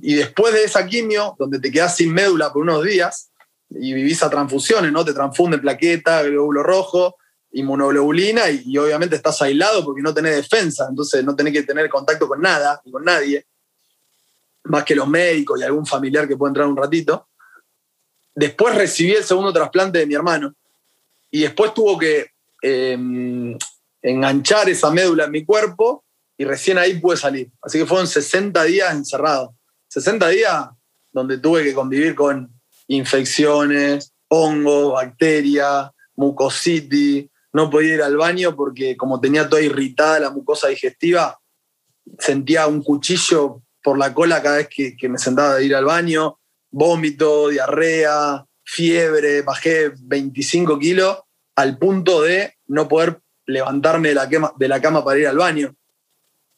[0.00, 3.30] y después de esa quimio, donde te quedas sin médula por unos días,
[3.70, 5.04] y vivís a transfusiones, ¿no?
[5.04, 7.16] Te transfunden plaqueta, glóbulo rojo,
[7.52, 12.26] inmunoglobulina y, obviamente estás aislado porque no tenés defensa, entonces no tenés que tener contacto
[12.26, 13.46] con nada y con nadie,
[14.64, 17.28] más que los médicos y algún familiar que pueda entrar un ratito.
[18.34, 20.54] Después recibí el segundo trasplante de mi hermano
[21.30, 22.30] y después tuvo que
[22.62, 23.56] eh,
[24.02, 26.04] enganchar esa médula en mi cuerpo
[26.36, 27.50] y recién ahí pude salir.
[27.62, 29.54] Así que fueron 60 días encerrado.
[29.88, 30.68] 60 días
[31.12, 32.50] donde tuve que convivir con
[32.88, 37.26] infecciones, hongos, bacterias, mucositis.
[37.52, 41.38] No podía ir al baño porque como tenía toda irritada la mucosa digestiva,
[42.18, 46.38] sentía un cuchillo por la cola cada vez que, me sentaba a ir al baño,
[46.70, 51.18] vómito, diarrea, fiebre, bajé 25 kilos
[51.56, 55.74] al punto de no poder levantarme de la, de la cama para ir al baño,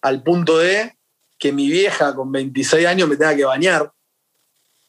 [0.05, 0.99] al punto de
[1.39, 3.91] que mi vieja con 26 años me tenga que bañar.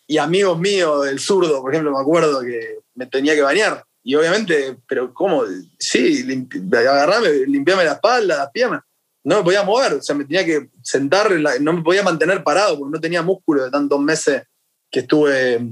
[0.06, 3.86] Y amigos míos del zurdo, por ejemplo, me acuerdo que me tenía que bañar.
[4.04, 5.44] Y obviamente, pero ¿cómo?
[5.80, 8.84] Sí, agarrarme, limpiarme la espalda, las piernas.
[9.24, 12.78] No me podía mover, o sea, me tenía que sentar, no me podía mantener parado
[12.78, 14.44] porque no tenía músculo de tantos meses
[14.92, 15.66] que estuve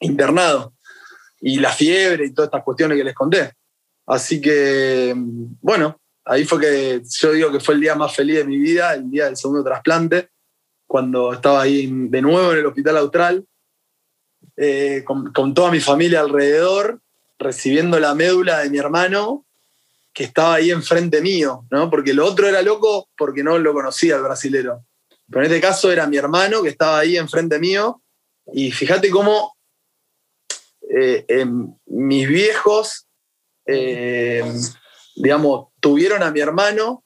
[0.00, 0.72] internado.
[1.42, 3.52] Y la fiebre y todas estas cuestiones que les conté.
[4.06, 5.14] Así que,
[5.60, 8.94] bueno, ahí fue que yo digo que fue el día más feliz de mi vida,
[8.94, 10.30] el día del segundo trasplante,
[10.86, 13.46] cuando estaba ahí de nuevo en el Hospital Austral,
[14.56, 17.00] eh, con, toda mi familia alrededor,
[17.38, 19.44] recibiendo la médula de mi hermano,
[20.12, 21.88] que estaba ahí enfrente mío, ¿no?
[21.88, 24.84] Porque el otro era loco porque no lo conocía el brasilero.
[25.30, 28.02] Pero en este caso era mi hermano que estaba ahí enfrente mío,
[28.52, 29.56] y fíjate cómo
[30.90, 31.46] eh,
[31.86, 33.06] mis viejos
[33.64, 34.44] eh,
[35.14, 37.04] digamos, tuvieron a mi hermano,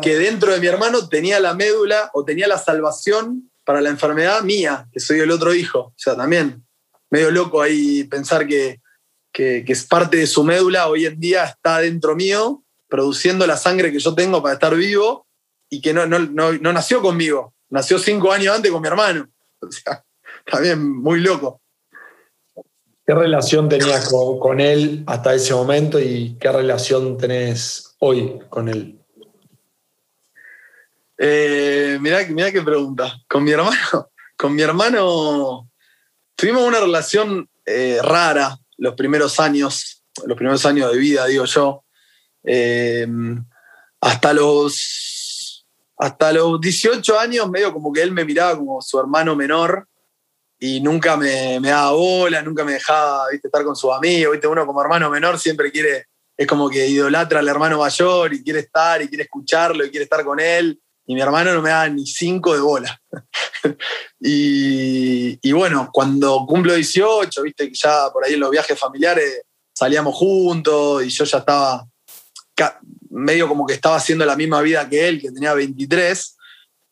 [0.00, 4.42] que dentro de mi hermano tenía la médula o tenía la salvación para la enfermedad
[4.42, 5.78] mía, que soy el otro hijo.
[5.78, 6.64] O sea, también
[7.10, 8.80] medio loco ahí pensar que,
[9.32, 13.92] que, es parte de su médula hoy en día está dentro mío, produciendo la sangre
[13.92, 15.26] que yo tengo para estar vivo
[15.68, 19.28] y que no, no, no, no nació conmigo, nació cinco años antes con mi hermano.
[19.60, 20.02] O sea,
[20.50, 21.60] también muy loco.
[23.10, 29.00] ¿Qué relación tenías con, él hasta ese momento y qué relación tenés hoy con él?
[31.18, 33.20] Eh, mirá, qué pregunta.
[33.28, 33.72] Con mi hermano,
[34.36, 35.68] con mi hermano
[36.36, 41.82] tuvimos una relación eh, rara los primeros años, los primeros años de vida, digo yo.
[42.44, 43.08] Eh,
[44.00, 45.66] hasta los
[45.98, 49.88] hasta los 18 años, medio como que él me miraba como su hermano menor
[50.62, 54.32] y nunca me, daba bola, nunca me dejaba ¿viste, estar con sus amigos.
[54.32, 54.46] ¿viste?
[54.46, 58.60] Uno como hermano menor siempre quiere, es como que idolatra al hermano mayor y quiere
[58.60, 60.78] estar y quiere escucharlo y quiere estar con él.
[61.06, 63.00] Y mi hermano no me daba ni cinco de bola.
[64.20, 69.42] y, y, bueno, cuando cumplo 18, viste que ya por ahí en los viajes familiares
[69.74, 71.86] salíamos juntos y yo ya estaba
[73.08, 76.36] medio como que estaba haciendo la misma vida que él, que tenía 23,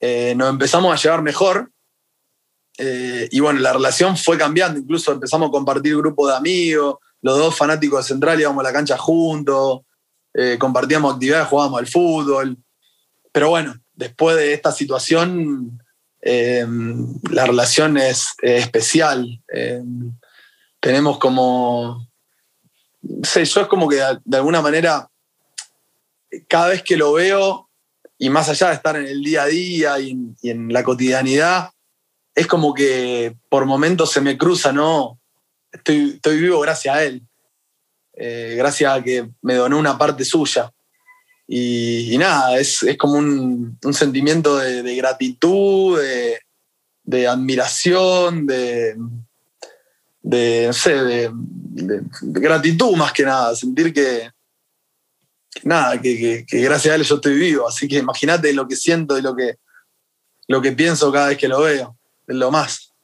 [0.00, 1.70] eh, nos empezamos a llevar mejor
[2.80, 7.36] eh, y bueno, la relación fue cambiando, incluso empezamos a compartir grupos de amigos, los
[7.36, 9.80] dos fanáticos de Central íbamos a la cancha juntos,
[10.32, 12.56] eh, compartíamos actividades, jugábamos al fútbol.
[13.32, 15.82] Pero bueno, después de esta situación,
[16.22, 16.64] eh,
[17.30, 19.42] la relación es especial.
[20.78, 22.08] tenemos como,
[23.02, 25.10] no sé, yo es como que de alguna manera,
[26.48, 27.68] cada vez que lo veo,
[28.16, 30.10] y más allá de estar en el día a día y
[30.42, 31.70] en la cotidianidad,
[32.38, 35.18] es como que por momentos se me cruza, ¿no?
[35.72, 37.22] Estoy, estoy vivo gracias a él,
[38.14, 40.72] eh, gracias a que me donó una parte suya.
[41.48, 45.98] Y, nada, es, como un, sentimiento de, gratitud,
[47.04, 51.32] de, admiración, de, no sé, de,
[52.20, 54.30] gratitud más que nada, sentir que,
[55.64, 57.66] nada, que, gracias a él yo estoy vivo.
[57.66, 59.56] Así que imagínate lo que siento y lo que,
[60.46, 61.97] lo que pienso cada vez que lo veo
[62.28, 62.94] lo más.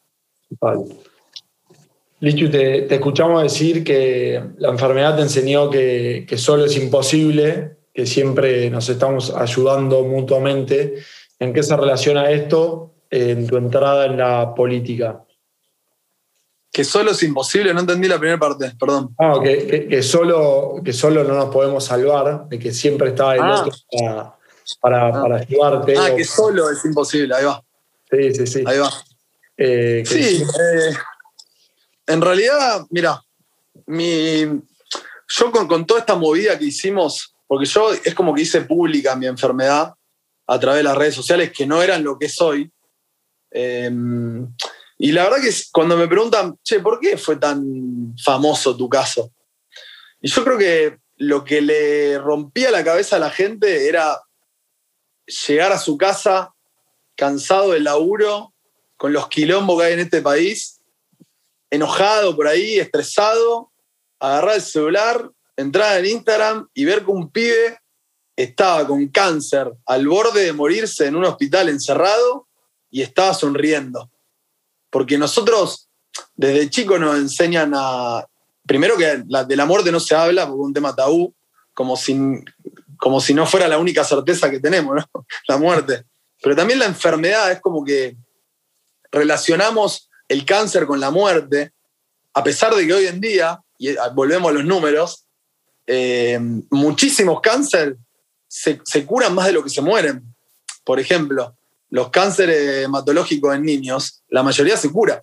[2.20, 8.70] Lichu, te, escuchamos decir que la enfermedad te enseñó que, solo es imposible, que siempre
[8.70, 10.94] nos estamos ayudando mutuamente.
[11.38, 15.24] ¿En qué se relaciona esto en tu entrada en la política?
[16.72, 19.14] Que solo es imposible, no entendí la primera parte, perdón.
[19.18, 23.60] Ah, que, solo, que solo no nos podemos salvar, de que siempre está el ah.
[23.60, 23.72] otro
[24.80, 25.94] para, para, ayudarte.
[25.98, 27.62] Ah, que solo es imposible, ahí va.
[28.10, 28.64] Sí, sí, sí.
[28.66, 28.90] Ahí va.
[29.56, 30.94] Eh, sí, eh,
[32.06, 33.22] en realidad, mira,
[33.86, 34.44] mi,
[35.28, 39.26] yo con, toda esta movida que hicimos, porque yo es como que hice pública mi
[39.26, 39.94] enfermedad
[40.46, 42.70] a través de las redes sociales que no eran lo que soy.
[43.50, 44.52] Em,
[44.98, 49.32] Y la verdad que cuando me preguntan, che, ¿por qué fue tan famoso tu caso?
[50.20, 54.20] Y yo creo que lo que le rompía la cabeza a la gente era
[55.46, 56.54] llegar a su casa
[57.16, 58.53] cansado del laburo,
[58.96, 60.80] con los quilombos que hay en este país,
[61.70, 63.72] enojado por ahí, estresado,
[64.20, 67.78] agarrar el celular, entrar en Instagram y ver que un pibe
[68.36, 72.48] estaba con cáncer al borde de morirse en un hospital encerrado
[72.90, 74.10] y estaba sonriendo.
[74.90, 75.88] Porque nosotros
[76.34, 78.26] desde chicos nos enseñan a,
[78.66, 81.34] primero que de la muerte no se habla porque es un tema tabú,
[81.72, 82.16] como si,
[82.98, 85.26] como si no fuera la única certeza que tenemos, ¿no?
[85.48, 86.04] la muerte.
[86.40, 88.16] Pero también la enfermedad es como que
[89.14, 91.72] relacionamos el cáncer con la muerte,
[92.34, 95.26] a pesar de que hoy en día, y eh, volvemos a los números,
[95.86, 96.38] eh,
[96.70, 97.96] muchísimos cánceres
[98.48, 100.22] se, curan más de lo que se mueren.
[100.84, 101.56] Por ejemplo,
[101.90, 105.22] los cánceres hematológicos en niños, la mayoría se cura.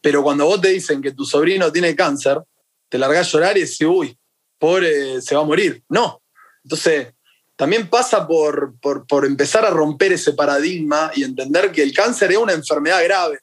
[0.00, 2.40] Pero cuando vos te dicen que tu sobrino tiene cáncer,
[2.88, 4.16] te largás a llorar y decís, uy,
[4.58, 5.82] pobre, se va a morir.
[5.88, 6.22] No.
[6.62, 7.14] Entonces,
[7.62, 12.38] también pasa por, por, empezar a romper ese paradigma y entender que el cáncer es
[12.38, 13.38] una enfermedad grave.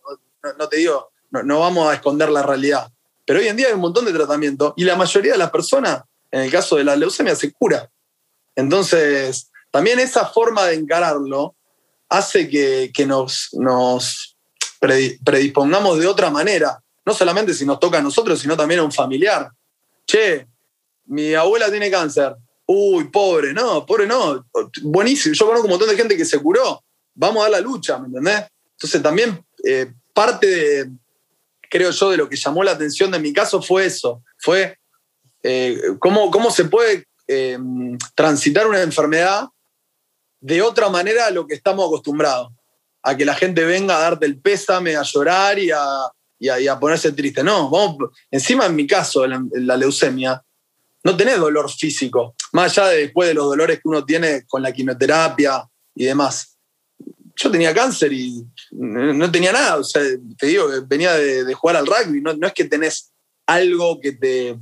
[0.58, 2.91] No, te digo, no, vamos a esconder la realidad.
[3.23, 6.03] Pero hoy en día hay un montón de tratamientos y la mayoría de las personas,
[6.32, 7.89] en el caso de la leucemia, se cura.
[8.58, 11.55] Entonces, también esa forma de encararlo
[12.10, 14.36] hace que, nos, nos
[15.23, 16.77] predispongamos de otra manera.
[17.05, 19.49] No solamente si nos toca a nosotros, sino también a un familiar.
[20.05, 20.45] Che,
[21.05, 22.36] mi abuela tiene cáncer
[22.71, 24.45] uy, pobre, no, pobre no,
[24.84, 25.34] buenísimo.
[25.34, 26.84] Yo conozco un montón de gente que se curó,
[27.15, 28.43] vamos a dar la lucha, ¿me entendés?
[28.73, 30.89] Entonces también eh, parte de,
[31.67, 34.77] creo yo, de lo que llamó la atención de mi caso fue eso, fue
[35.41, 37.58] eh, cómo, cómo, se puede eh,
[38.13, 39.47] transitar una enfermedad
[40.39, 42.51] de otra manera a lo que estamos acostumbrados,
[43.01, 47.43] a que la gente venga a darte el pésame, a llorar y a, ponerse triste.
[47.43, 47.97] No, vamos,
[48.29, 50.39] encima en mi caso, la leucemia,
[51.03, 54.62] no tenés dolor físico, más allá de después de los dolores que uno tiene con
[54.62, 56.57] la quimioterapia y demás.
[57.35, 60.01] Yo tenía cáncer y no tenía nada, o sea,
[60.38, 63.12] te digo venía de, jugar al rugby, no, es que tenés
[63.45, 64.59] algo que te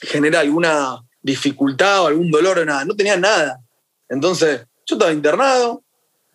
[0.00, 3.60] genera alguna dificultad o algún dolor o nada, no tenía nada.
[4.08, 5.82] Entonces, yo estaba internado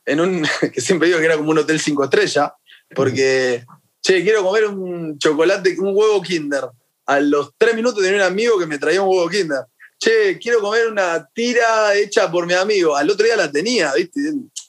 [0.05, 2.51] en un, que siempre digo que era como un hotel cinco estrellas,
[2.93, 3.63] porque,
[4.01, 6.65] che, quiero comer un chocolate, un huevo kinder
[7.11, 9.65] a los tres minutos tenía un amigo que me traía un huevo Kinder.
[10.03, 12.95] Che, quiero comer una tira hecha por mi amigo.
[12.95, 14.19] Al otro día la tenía, ¿viste?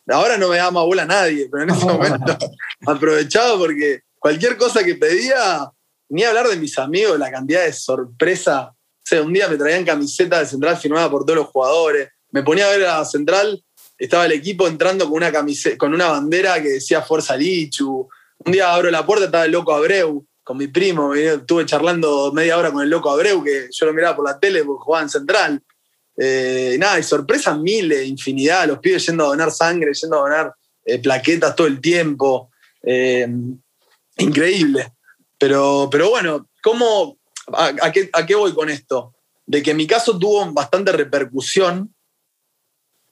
[0.08, 2.36] Ahora no me da más bola a nadie, pero en ese momento
[2.86, 5.70] aprovechado porque cualquier cosa que pedía,
[6.10, 8.74] ni hablar de mis amigos, la cantidad de sorpresa.
[8.74, 12.10] O sea, un día me traían camiseta de Central firmada por todos los jugadores.
[12.30, 13.64] Me ponía a ver a Central,
[13.96, 18.06] estaba el equipo entrando con una, camiseta, con una bandera que decía Fuerza Lichu.
[18.44, 22.58] Un día abro la puerta, estaba el loco Abreu con mi primo, estuve charlando media
[22.58, 25.10] hora con el loco Abreu, que yo lo miraba por la tele porque jugaba en
[25.10, 25.62] Central.
[26.16, 30.54] Eh, nada, y sorpresas miles, infinidad, los pibes yendo a donar sangre, yendo a donar
[30.84, 32.50] eh, plaquetas todo el tiempo.
[32.82, 33.28] Eh,
[34.18, 34.92] increíble.
[35.38, 37.18] Pero, pero bueno, ¿cómo,
[37.52, 39.14] a, qué, ¿a qué voy con esto?
[39.46, 41.94] De que mi caso tuvo bastante repercusión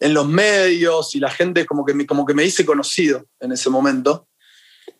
[0.00, 3.70] en los medios y la gente como que, como que me hice conocido en ese
[3.70, 4.26] momento.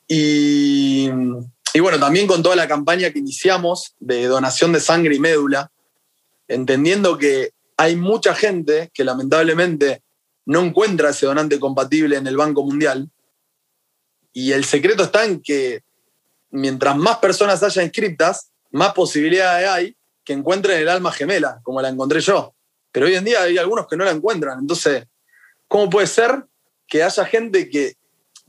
[0.06, 1.08] Y,
[1.72, 5.70] y bueno, también con toda la campaña que iniciamos de donación de sangre y médula,
[6.48, 10.02] entendiendo que hay mucha gente que lamentablemente
[10.46, 13.08] no encuentra ese donante compatible en el Banco Mundial.
[14.32, 15.82] Y el secreto está en que
[16.50, 21.88] mientras más personas haya inscritas, más posibilidades hay que encuentren el alma gemela, como la
[21.88, 22.54] encontré yo.
[22.92, 24.58] Pero hoy en día hay algunos que no la encuentran.
[24.58, 25.04] Entonces,
[25.68, 26.44] ¿cómo puede ser
[26.88, 27.94] que haya gente que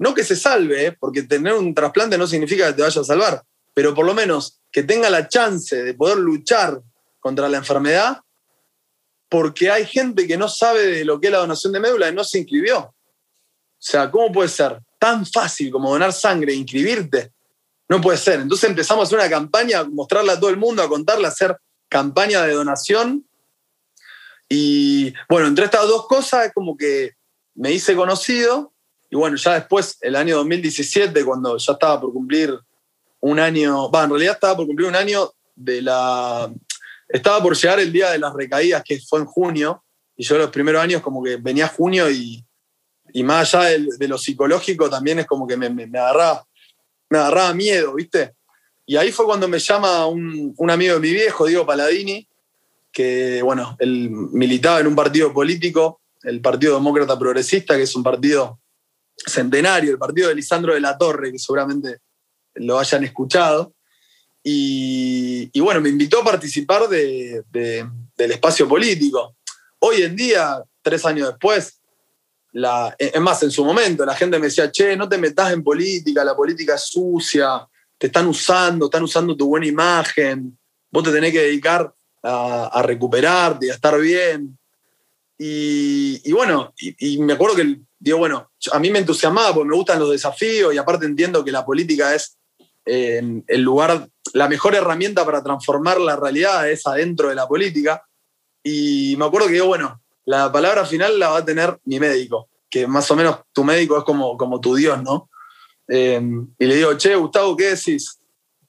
[0.02, 0.98] no que se salve, ¿eh?
[1.00, 4.60] porque tener un trasplante no significa que te vaya a salvar, pero por lo menos
[4.72, 6.82] que tenga la chance de poder luchar
[7.20, 8.20] contra la enfermedad,
[9.30, 12.16] porque hay gente que no sabe de lo que es la donación de médula y
[12.16, 12.80] no se inscribió.
[12.80, 12.96] O
[13.78, 17.32] sea, ¿cómo puede ser tan fácil como donar sangre e inscribirte?
[17.88, 18.40] No puede ser.
[18.40, 21.32] Entonces empezamos a hacer una campaña, a mostrarla a todo el mundo, a contarla, a
[21.32, 21.56] hacer
[21.88, 23.24] campaña de donación.
[24.50, 27.12] Y bueno, entre estas dos cosas es como que
[27.54, 28.71] me hice conocido
[29.12, 32.58] y bueno, ya después, el año 2017, cuando ya estaba por cumplir
[33.20, 36.50] un año, va, en realidad estaba por cumplir un año de la...
[37.10, 39.84] Estaba por llegar el día de las recaídas, que fue en junio,
[40.16, 42.42] y yo los primeros años como que venía junio y,
[43.12, 46.46] y más allá de, lo psicológico también es como que me, me, agarraba,
[47.10, 48.34] me agarraba miedo, ¿viste?
[48.86, 52.26] Y ahí fue cuando me llama un, un amigo de mi viejo, Diego Paladini,
[52.94, 58.04] que, bueno, él militaba en un partido político, el Partido Demócrata Progresista, que es un
[58.04, 58.62] partido
[59.26, 62.00] centenario, el partido de Lisandro de la Torre, que seguramente
[62.56, 63.74] lo hayan escuchado.
[64.44, 69.36] Y, bueno, me invitó a participar del espacio político.
[69.80, 71.80] Hoy en día, tres años después,
[72.54, 75.64] la, es más, en su momento la gente me decía, che, no te metas en
[75.64, 77.66] política, la política es sucia,
[77.98, 80.58] te están usando, están usando tu buena imagen,
[80.92, 81.94] vos te tenés que dedicar
[82.24, 84.58] a, recuperarte y a estar bien.
[85.38, 90.00] Y, bueno, y, me acuerdo que, digo, bueno, a mí me entusiasmaba porque me gustan
[90.00, 92.38] los desafíos y aparte entiendo que la política es
[92.84, 98.04] el lugar, la mejor herramienta para transformar la realidad es adentro de la política.
[98.64, 102.50] Y me acuerdo que digo, bueno, la palabra final la va a tener mi médico,
[102.70, 105.30] que más o menos tu médico es como, como tu Dios, ¿no?
[105.88, 106.22] Eh,
[106.58, 108.20] y le digo, che, Gustavo, ¿qué decís?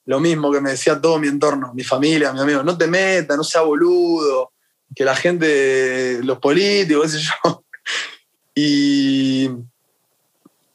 [0.05, 3.37] Lo mismo que me decía todo mi entorno, mi familia, mi amigo, no te metas,
[3.37, 4.53] no sea boludo,
[4.95, 7.62] que la gente, los políticos, qué sé yo.
[8.55, 9.49] Y,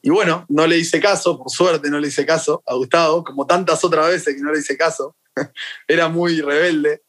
[0.01, 3.45] y bueno, no le hice caso, por suerte no le hice caso a Gustavo, como
[3.45, 5.15] tantas otras veces que no le hice caso.
[5.87, 7.01] Era muy rebelde.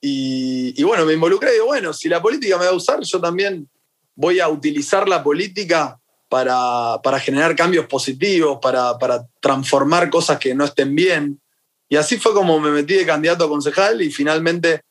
[0.00, 3.20] Y, bueno, me involucré y digo, bueno, si la política me va a usar, yo
[3.20, 3.68] también
[4.14, 8.96] voy a utilizar la política para, generar cambios positivos, para,
[9.40, 11.40] transformar cosas que no estén bien.
[11.88, 14.82] Y así fue como me metí de candidato a concejal y finalmente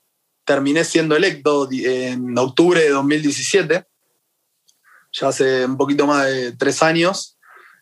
[0.45, 3.85] terminé siendo electo en octubre de 2017,
[5.11, 7.37] ya hace un poquito más de tres años,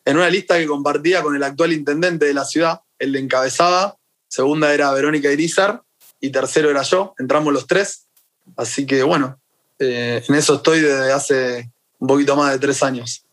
[0.05, 3.97] en una lista que compartía con el actual intendente de la ciudad, el de encabezaba,
[4.27, 5.83] segunda era Verónica Irizar,
[6.19, 8.07] y tercero era yo, entramos los tres.
[8.55, 9.39] Así que bueno,
[9.79, 13.23] eh, en eso estoy desde hace un poquito más de tres años.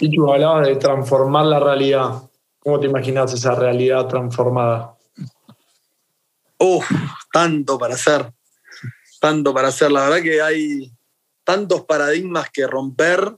[0.00, 2.22] Y tú hablabas de transformar la realidad.
[2.58, 4.94] ¿Cómo te imaginas esa realidad transformada?
[6.58, 6.90] Uf,
[7.32, 8.32] tanto para hacer,
[9.20, 9.92] tanto para hacer.
[9.92, 10.92] La verdad que hay
[11.44, 13.36] tantos paradigmas que romper.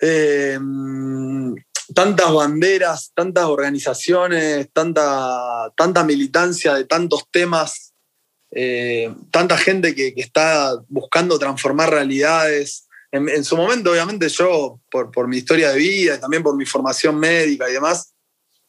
[0.00, 0.58] Eh,
[1.92, 7.92] tantas banderas, tantas organizaciones, tanta, tanta militancia de tantos temas,
[8.50, 12.88] eh, tanta gente que, está buscando transformar realidades.
[13.12, 17.16] En, su momento, obviamente, yo, por, mi historia de vida y también por mi formación
[17.18, 18.12] médica y demás,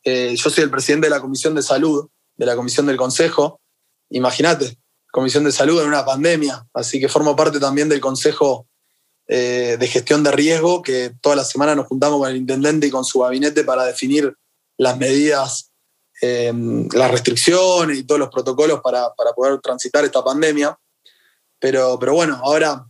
[0.04, 3.60] eh, yo soy el presidente de la Comisión de Salud, de la Comisión del Consejo.
[4.10, 4.78] Imagínate,
[5.16, 8.68] Comisión de Salud en una pandemia, así que formo parte también del Consejo
[9.30, 12.92] eh, de gestión de riesgo, que toda la semana nos juntamos con el intendente y
[12.92, 14.36] con su gabinete para definir
[14.78, 15.72] las medidas,
[16.22, 20.78] em, las restricciones y todos los protocolos para, poder transitar esta pandemia.
[21.60, 22.86] Pero, pero bueno, ahora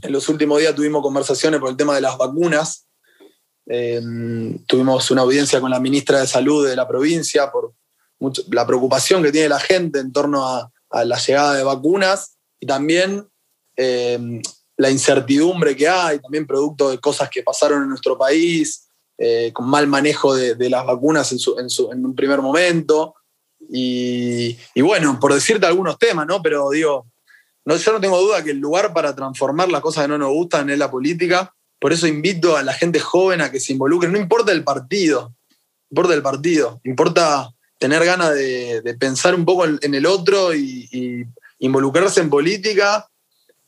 [0.00, 2.86] en los últimos días tuvimos conversaciones por el tema de las vacunas.
[3.66, 7.74] Em, tuvimos una audiencia con la ministra de Salud de la provincia por
[8.50, 13.26] la preocupación que tiene la gente en torno a, la llegada de vacunas y también
[13.76, 14.40] em,
[14.76, 18.88] la incertidumbre que hay, también producto de cosas que pasaron en nuestro país,
[19.18, 23.14] eh, con mal manejo de, las vacunas en, un primer momento.
[23.70, 26.42] Y, bueno, por decirte algunos temas, ¿no?
[26.42, 27.06] Pero digo,
[27.64, 30.30] no, yo no tengo duda que el lugar para transformar las cosas que no nos
[30.30, 31.54] gustan es la política.
[31.78, 34.08] Por eso invito a la gente joven a que se involucre.
[34.08, 35.32] No importa el partido,
[35.90, 41.24] importa el partido, importa tener ganas de, pensar un poco en, el otro y, y
[41.58, 43.08] involucrarse en política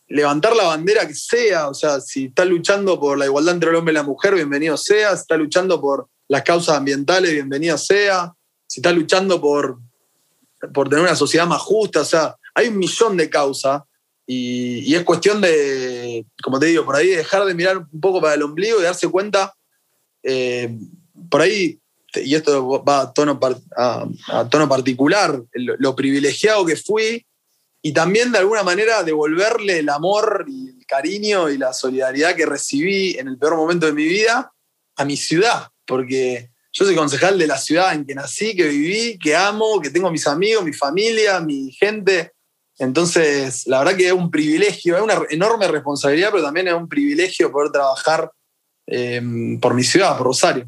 [0.08, 3.76] levantar la bandera que sea, o sea, si está luchando por la igualdad entre el
[3.76, 8.32] hombre y la mujer, bienvenido sea, si está luchando por las causas ambientales, bienvenido sea,
[8.64, 9.80] si está luchando por,
[10.72, 13.82] por tener una sociedad más justa, o sea, hay un millón de causas
[14.24, 18.34] y, es cuestión de, como te digo, por ahí dejar de mirar un poco para
[18.34, 19.54] el ombligo y darse cuenta,
[20.22, 20.78] eh,
[21.28, 21.80] por ahí,
[22.16, 23.38] y esto va a tono,
[23.76, 27.24] a, tono particular, lo privilegiado que fui
[27.82, 32.46] y también de alguna manera devolverle el amor y el cariño y la solidaridad que
[32.46, 34.52] recibí en el peor momento de mi vida
[34.96, 39.18] a mi ciudad, porque yo soy concejal de la ciudad en que nací, que viví,
[39.18, 42.32] que amo, que tengo mis amigos, mi familia, mi gente.
[42.78, 46.88] Entonces, la verdad que es un privilegio, es una enorme responsabilidad, pero también es un
[46.88, 48.30] privilegio poder trabajar
[48.86, 50.66] em, por mi ciudad, por Rosario.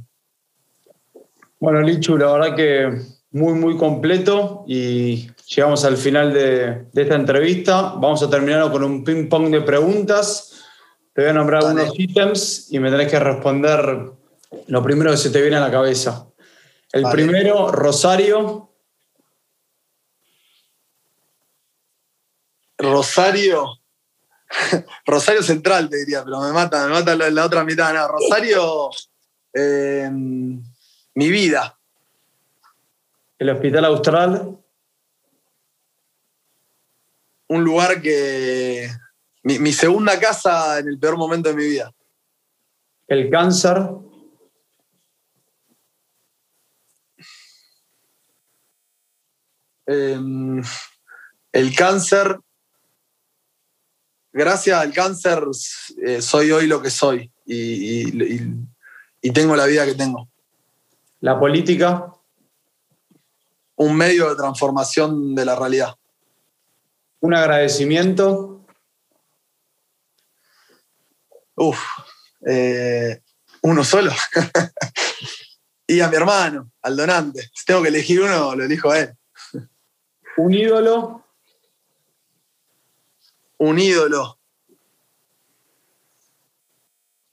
[1.67, 2.97] Bueno, Lichu, la verdad que
[3.33, 7.95] muy, muy completo y Llegamos al final de, esta entrevista.
[7.97, 10.63] Vamos a terminar con un ping-pong de preguntas.
[11.13, 14.13] Te voy a nombrar unos ítems y me tenés que responder
[14.69, 16.29] lo primero que se te viene a la cabeza.
[16.93, 18.71] El primero, Rosario.
[22.79, 23.81] Rosario.
[25.05, 27.93] Rosario Central, te diría, pero me mata, me mata la, otra mitad.
[28.07, 28.91] Rosario,
[29.53, 30.09] eh,
[31.17, 31.77] mi vida.
[33.39, 34.59] ¿El Hospital Austral?
[37.49, 38.89] Un lugar que...
[39.43, 41.93] Mi, mi segunda casa en el peor momento de mi vida.
[43.09, 43.77] ¿El cáncer?
[49.87, 50.61] Em,
[51.53, 52.41] el cáncer,
[54.33, 55.45] gracias al cáncer,
[56.05, 58.09] eh, soy hoy lo que soy y,
[59.23, 60.29] y, tengo la vida que tengo.
[61.21, 62.13] La política.
[63.77, 65.95] Un medio de transformación de la realidad.
[67.21, 68.67] Un agradecimiento.
[71.57, 71.79] Uf,
[72.47, 73.23] eh,
[73.63, 74.13] uno solo.
[75.87, 77.51] y a mi hermano, al donante.
[77.55, 79.17] Si tengo que elegir uno, lo elijo a él.
[80.37, 81.25] Un ídolo.
[83.59, 84.39] Un ídolo.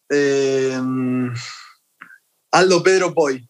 [0.10, 0.80] Eh,
[2.52, 3.50] Aldo Pedro Poi,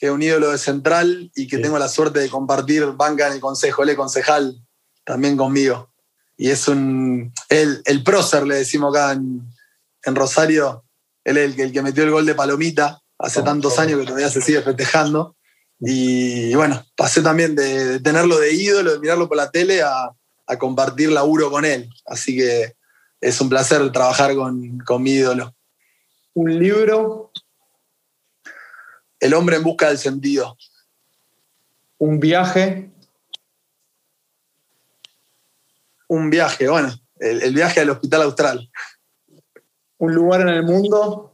[0.00, 3.34] que es un ídolo de Central y que tengo la suerte de compartir banca en
[3.34, 3.82] el consejo.
[3.82, 4.58] Él es concejal
[5.04, 5.92] también conmigo.
[6.38, 7.34] Y es un.
[7.50, 10.84] El, el prócer, le decimos acá en, Rosario.
[11.22, 14.30] Él es el, el, que metió el gol de Palomita hace tantos años que todavía
[14.30, 15.36] se sigue festejando.
[15.80, 20.10] Y, bueno, pasé también de, tenerlo de ídolo, de mirarlo por la tele, a,
[20.46, 21.90] a, compartir laburo con él.
[22.06, 22.74] Así que
[23.20, 25.54] es un placer trabajar con, con mi ídolo.
[26.32, 27.29] Un libro
[29.20, 30.56] el hombre en busca del sentido.
[31.98, 32.90] Un viaje.
[36.08, 38.70] Un viaje, bueno, el, viaje al Hospital Austral.
[39.98, 41.32] Un lugar en el mundo.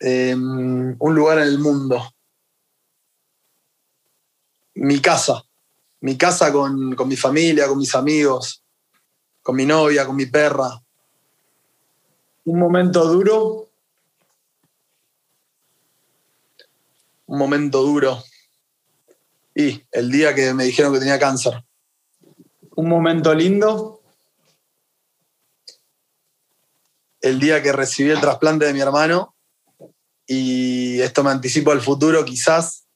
[0.00, 2.02] Em, un lugar en el mundo.
[4.74, 5.42] Mi casa.
[6.00, 8.62] Mi casa con, con mi familia, con mis amigos,
[9.42, 10.82] con mi novia, con mi perra.
[12.46, 13.68] Un momento duro.
[17.26, 18.22] Un momento duro.
[19.52, 21.64] Y el día que me dijeron que tenía cáncer.
[22.76, 24.00] Un momento lindo.
[27.20, 29.34] El día que recibí el trasplante de mi hermano.
[30.24, 32.86] Y esto me anticipo al futuro, quizás.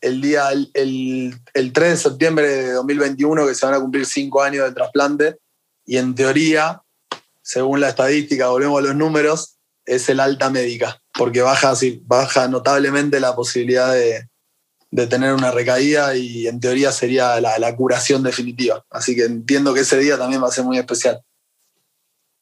[0.00, 4.42] El día, el, el 3 de septiembre de 2021, que se van a cumplir cinco
[4.42, 5.38] años del trasplante.
[5.84, 6.82] Y en teoría,
[7.46, 13.20] según la estadística, volvemos a los números, es el alta médica, porque baja, baja notablemente
[13.20, 14.28] la posibilidad de,
[15.08, 18.84] tener una recaída y en teoría sería la, curación definitiva.
[18.90, 21.22] Así que entiendo que ese día también va a ser muy especial.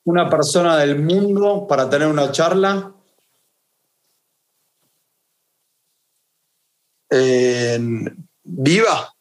[0.04, 2.94] Una persona del mundo para tener una charla.
[8.42, 9.14] ¿Viva?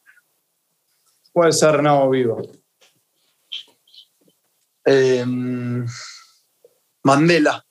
[1.33, 2.41] Puede ser no vivo.
[4.85, 5.85] Em,
[7.03, 7.65] Mandela.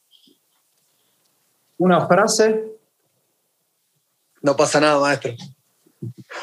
[1.78, 2.64] Una frase.
[4.42, 5.34] No pasa nada, maestro.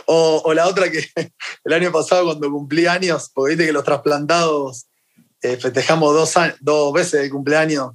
[0.05, 1.03] O, la otra que
[1.63, 4.88] el año pasado cuando cumplí años, porque viste que los trasplantados
[5.41, 7.91] eh, festejamos dos, dos veces el cumpleaños,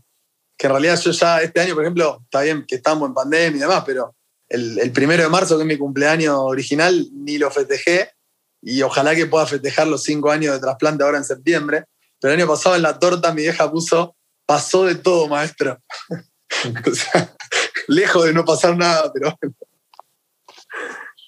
[0.56, 3.56] que en realidad yo ya este año, por ejemplo, está bien que estamos en pandemia
[3.56, 4.14] y demás, pero
[4.48, 8.10] el, el primero de marzo, que es mi cumpleaños original, ni lo festejé
[8.60, 11.84] y ojalá que pueda festejar los cinco años de trasplante ahora en septiembre
[12.28, 14.16] el año pasado en la torta mi vieja puso,
[14.46, 15.78] pasó de todo, maestro.
[16.86, 17.34] o sea,
[17.88, 19.38] lejos de no pasar nada, pero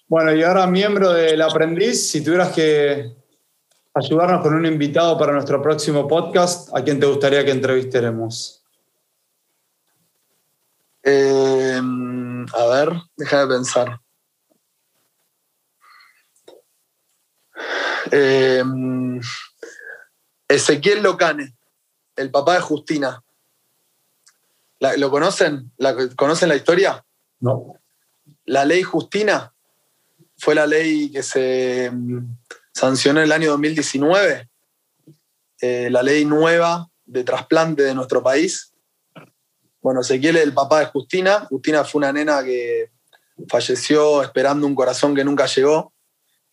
[0.09, 0.35] bueno.
[0.35, 3.15] y ahora miembro del aprendiz, si tuvieras que
[3.95, 8.63] ayudarnos con un invitado para nuestro próximo podcast, ¿a quién te gustaría que entrevistaremos?
[11.03, 14.01] Em, a ver, déjame pensar.
[18.13, 18.63] Eh,
[20.49, 21.55] Ezequiel Locane,
[22.17, 23.23] el papá de Justina.
[24.97, 25.73] ¿Lo conocen?
[26.17, 27.05] ¿Conocen la historia?
[27.41, 27.75] No.
[28.45, 29.53] La ley Justina
[30.37, 32.37] fue la ley que se mm,
[32.73, 34.49] sancionó en el año 2019,
[35.63, 38.73] eh, la ley nueva de trasplante de nuestro país.
[39.81, 41.47] Bueno, Ezequiel es el papá de Justina.
[41.49, 42.91] Justina fue una nena que
[43.49, 45.93] falleció esperando un corazón que nunca llegó.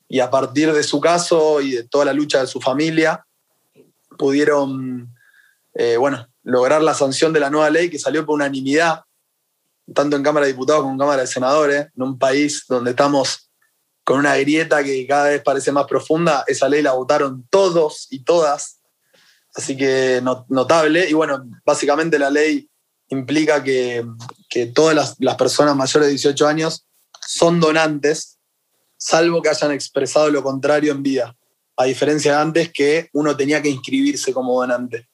[0.08, 3.26] Y a partir de su caso y de toda la lucha de su familia,
[4.18, 5.14] pudieron,
[5.74, 9.02] eh, bueno, lograr la sanción de la nueva ley que salió por unanimidad,
[9.94, 13.50] tanto en Cámara de Diputados como en Cámara de Senadores, en un país donde estamos
[14.04, 18.24] con una grieta que cada vez parece más profunda, esa ley la votaron todos y
[18.24, 18.82] todas,
[19.56, 21.10] así que notable.
[21.10, 22.70] Y bueno, básicamente la ley
[23.10, 24.06] implica que,
[24.74, 26.86] todas las, las, personas mayores de 18 años
[27.26, 28.40] son donantes,
[28.98, 31.36] salvo que hayan expresado lo contrario en vida
[31.78, 35.08] a diferencia de antes que uno tenía que inscribirse como donante.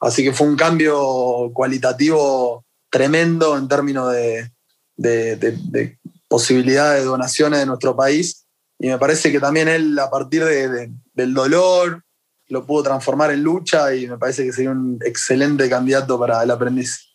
[0.00, 4.50] Así que fue un cambio cualitativo tremendo en términos de,
[4.96, 8.46] de, posibilidades de donaciones de nuestro país.
[8.78, 12.02] Y me parece que también él, a partir del dolor,
[12.48, 16.50] lo pudo transformar en lucha y me parece que sería un excelente candidato para el
[16.50, 17.08] aprendiz.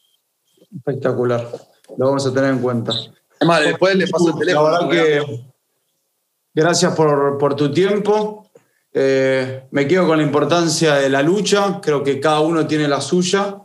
[0.73, 1.49] Espectacular.
[1.97, 2.93] Lo vamos a tener en cuenta.
[3.39, 4.69] Además, después le paso el teléfono.
[4.69, 5.45] La verdad que
[6.53, 8.44] gracias por, por tu tiempo.
[8.97, 11.81] Eh, me quedo con la importancia de la lucha.
[11.81, 13.57] Creo que cada uno tiene la suya,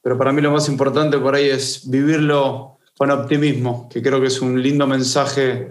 [0.00, 4.28] pero para mí lo más importante por ahí es vivirlo con optimismo, que creo que
[4.28, 5.68] es un lindo mensaje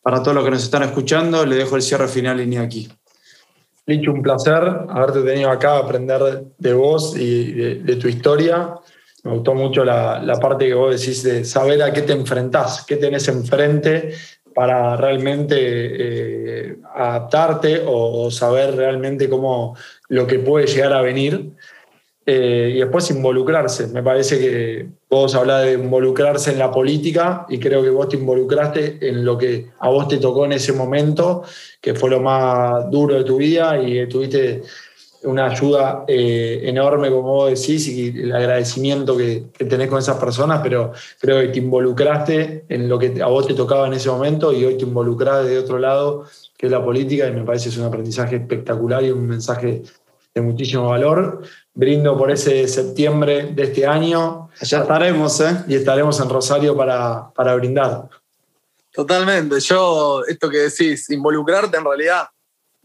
[0.00, 1.44] para todos los que nos están escuchando.
[1.44, 2.88] Le dejo el cierre final y ni aquí.
[3.86, 8.74] Licho, un placer haberte tenido acá, aprender de vos y de, tu historia.
[9.24, 12.84] Me gustó mucho la, la, parte que vos decís de saber a qué te enfrentás,
[12.86, 14.14] qué tenés enfrente
[14.56, 19.76] para realmente eh, adaptarte o, saber realmente cómo
[20.08, 21.50] lo que puede llegar a venir.
[22.24, 23.86] Eh, y después involucrarse.
[23.88, 28.16] Me parece que vos hablás de involucrarse en la política y creo que vos te
[28.16, 31.42] involucraste en lo que a vos te tocó en ese momento,
[31.80, 34.62] que fue lo más duro de tu vida y tuviste
[35.26, 40.60] una ayuda eh, enorme, como vos decís, y el agradecimiento que, tenés con esas personas,
[40.62, 44.52] pero creo que te involucraste en lo que a vos te tocaba en ese momento
[44.52, 46.24] y hoy te involucrás de otro lado,
[46.56, 49.82] que es la política, y me parece que es un aprendizaje espectacular y un mensaje
[50.34, 51.42] de muchísimo valor.
[51.74, 54.48] Brindo por ese septiembre de este año.
[54.60, 55.64] Allá estaremos, ¿eh?
[55.68, 58.08] Y estaremos en Rosario para, para brindar.
[58.92, 59.60] Totalmente.
[59.60, 62.28] Yo, esto que decís, involucrarte en realidad,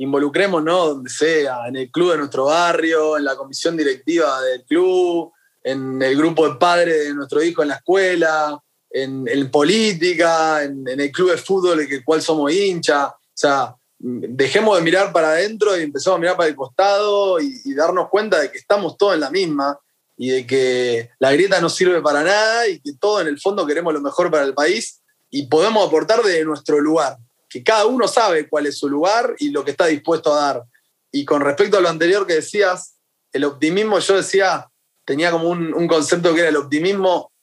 [0.01, 0.87] involucremos, ¿no?
[0.87, 5.31] Donde sea, en el club de nuestro barrio, en la comisión directiva del club,
[5.63, 11.11] en el grupo de padres de nuestro hijo en la escuela, en, política, en, el
[11.11, 13.07] club de fútbol en el cual somos hincha.
[13.07, 17.73] O sea, dejemos de mirar para adentro y empezamos a mirar para el costado y,
[17.75, 19.79] darnos cuenta de que estamos todos en la misma
[20.17, 23.67] y de que la grieta no sirve para nada y que todos en el fondo
[23.67, 27.17] queremos lo mejor para el país y podemos aportar de nuestro lugar,
[27.51, 30.63] que cada uno sabe cuál es su lugar y lo que está dispuesto a dar.
[31.11, 32.95] Y con respecto a lo anterior que decías,
[33.33, 34.69] el optimismo, yo decía,
[35.03, 37.33] tenía como un, concepto que era el optimismo,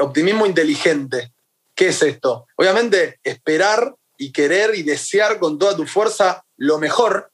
[0.00, 1.32] optimismo inteligente.
[1.76, 2.46] ¿Qué es esto?
[2.56, 7.30] Obviamente, esperar y querer y desear con toda tu fuerza lo mejor,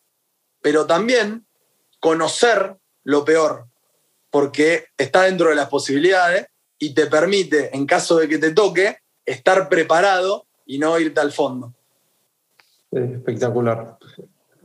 [0.61, 1.47] pero también
[1.99, 3.69] conocer lo peor,
[4.29, 6.47] porque está dentro de las posibilidades
[6.79, 11.33] y te permite, en caso de que te toque, estar preparado y no irte al
[11.33, 11.73] fondo.
[12.93, 13.97] Espectacular.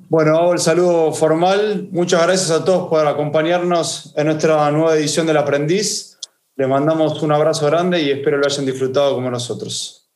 [0.10, 1.88] Bueno, hago el saludo formal.
[1.92, 6.18] Muchas gracias a todos por acompañarnos en nuestra nueva edición del Aprendiz.
[6.56, 10.07] Le mandamos un abrazo grande y espero lo hayan disfrutado como nosotros.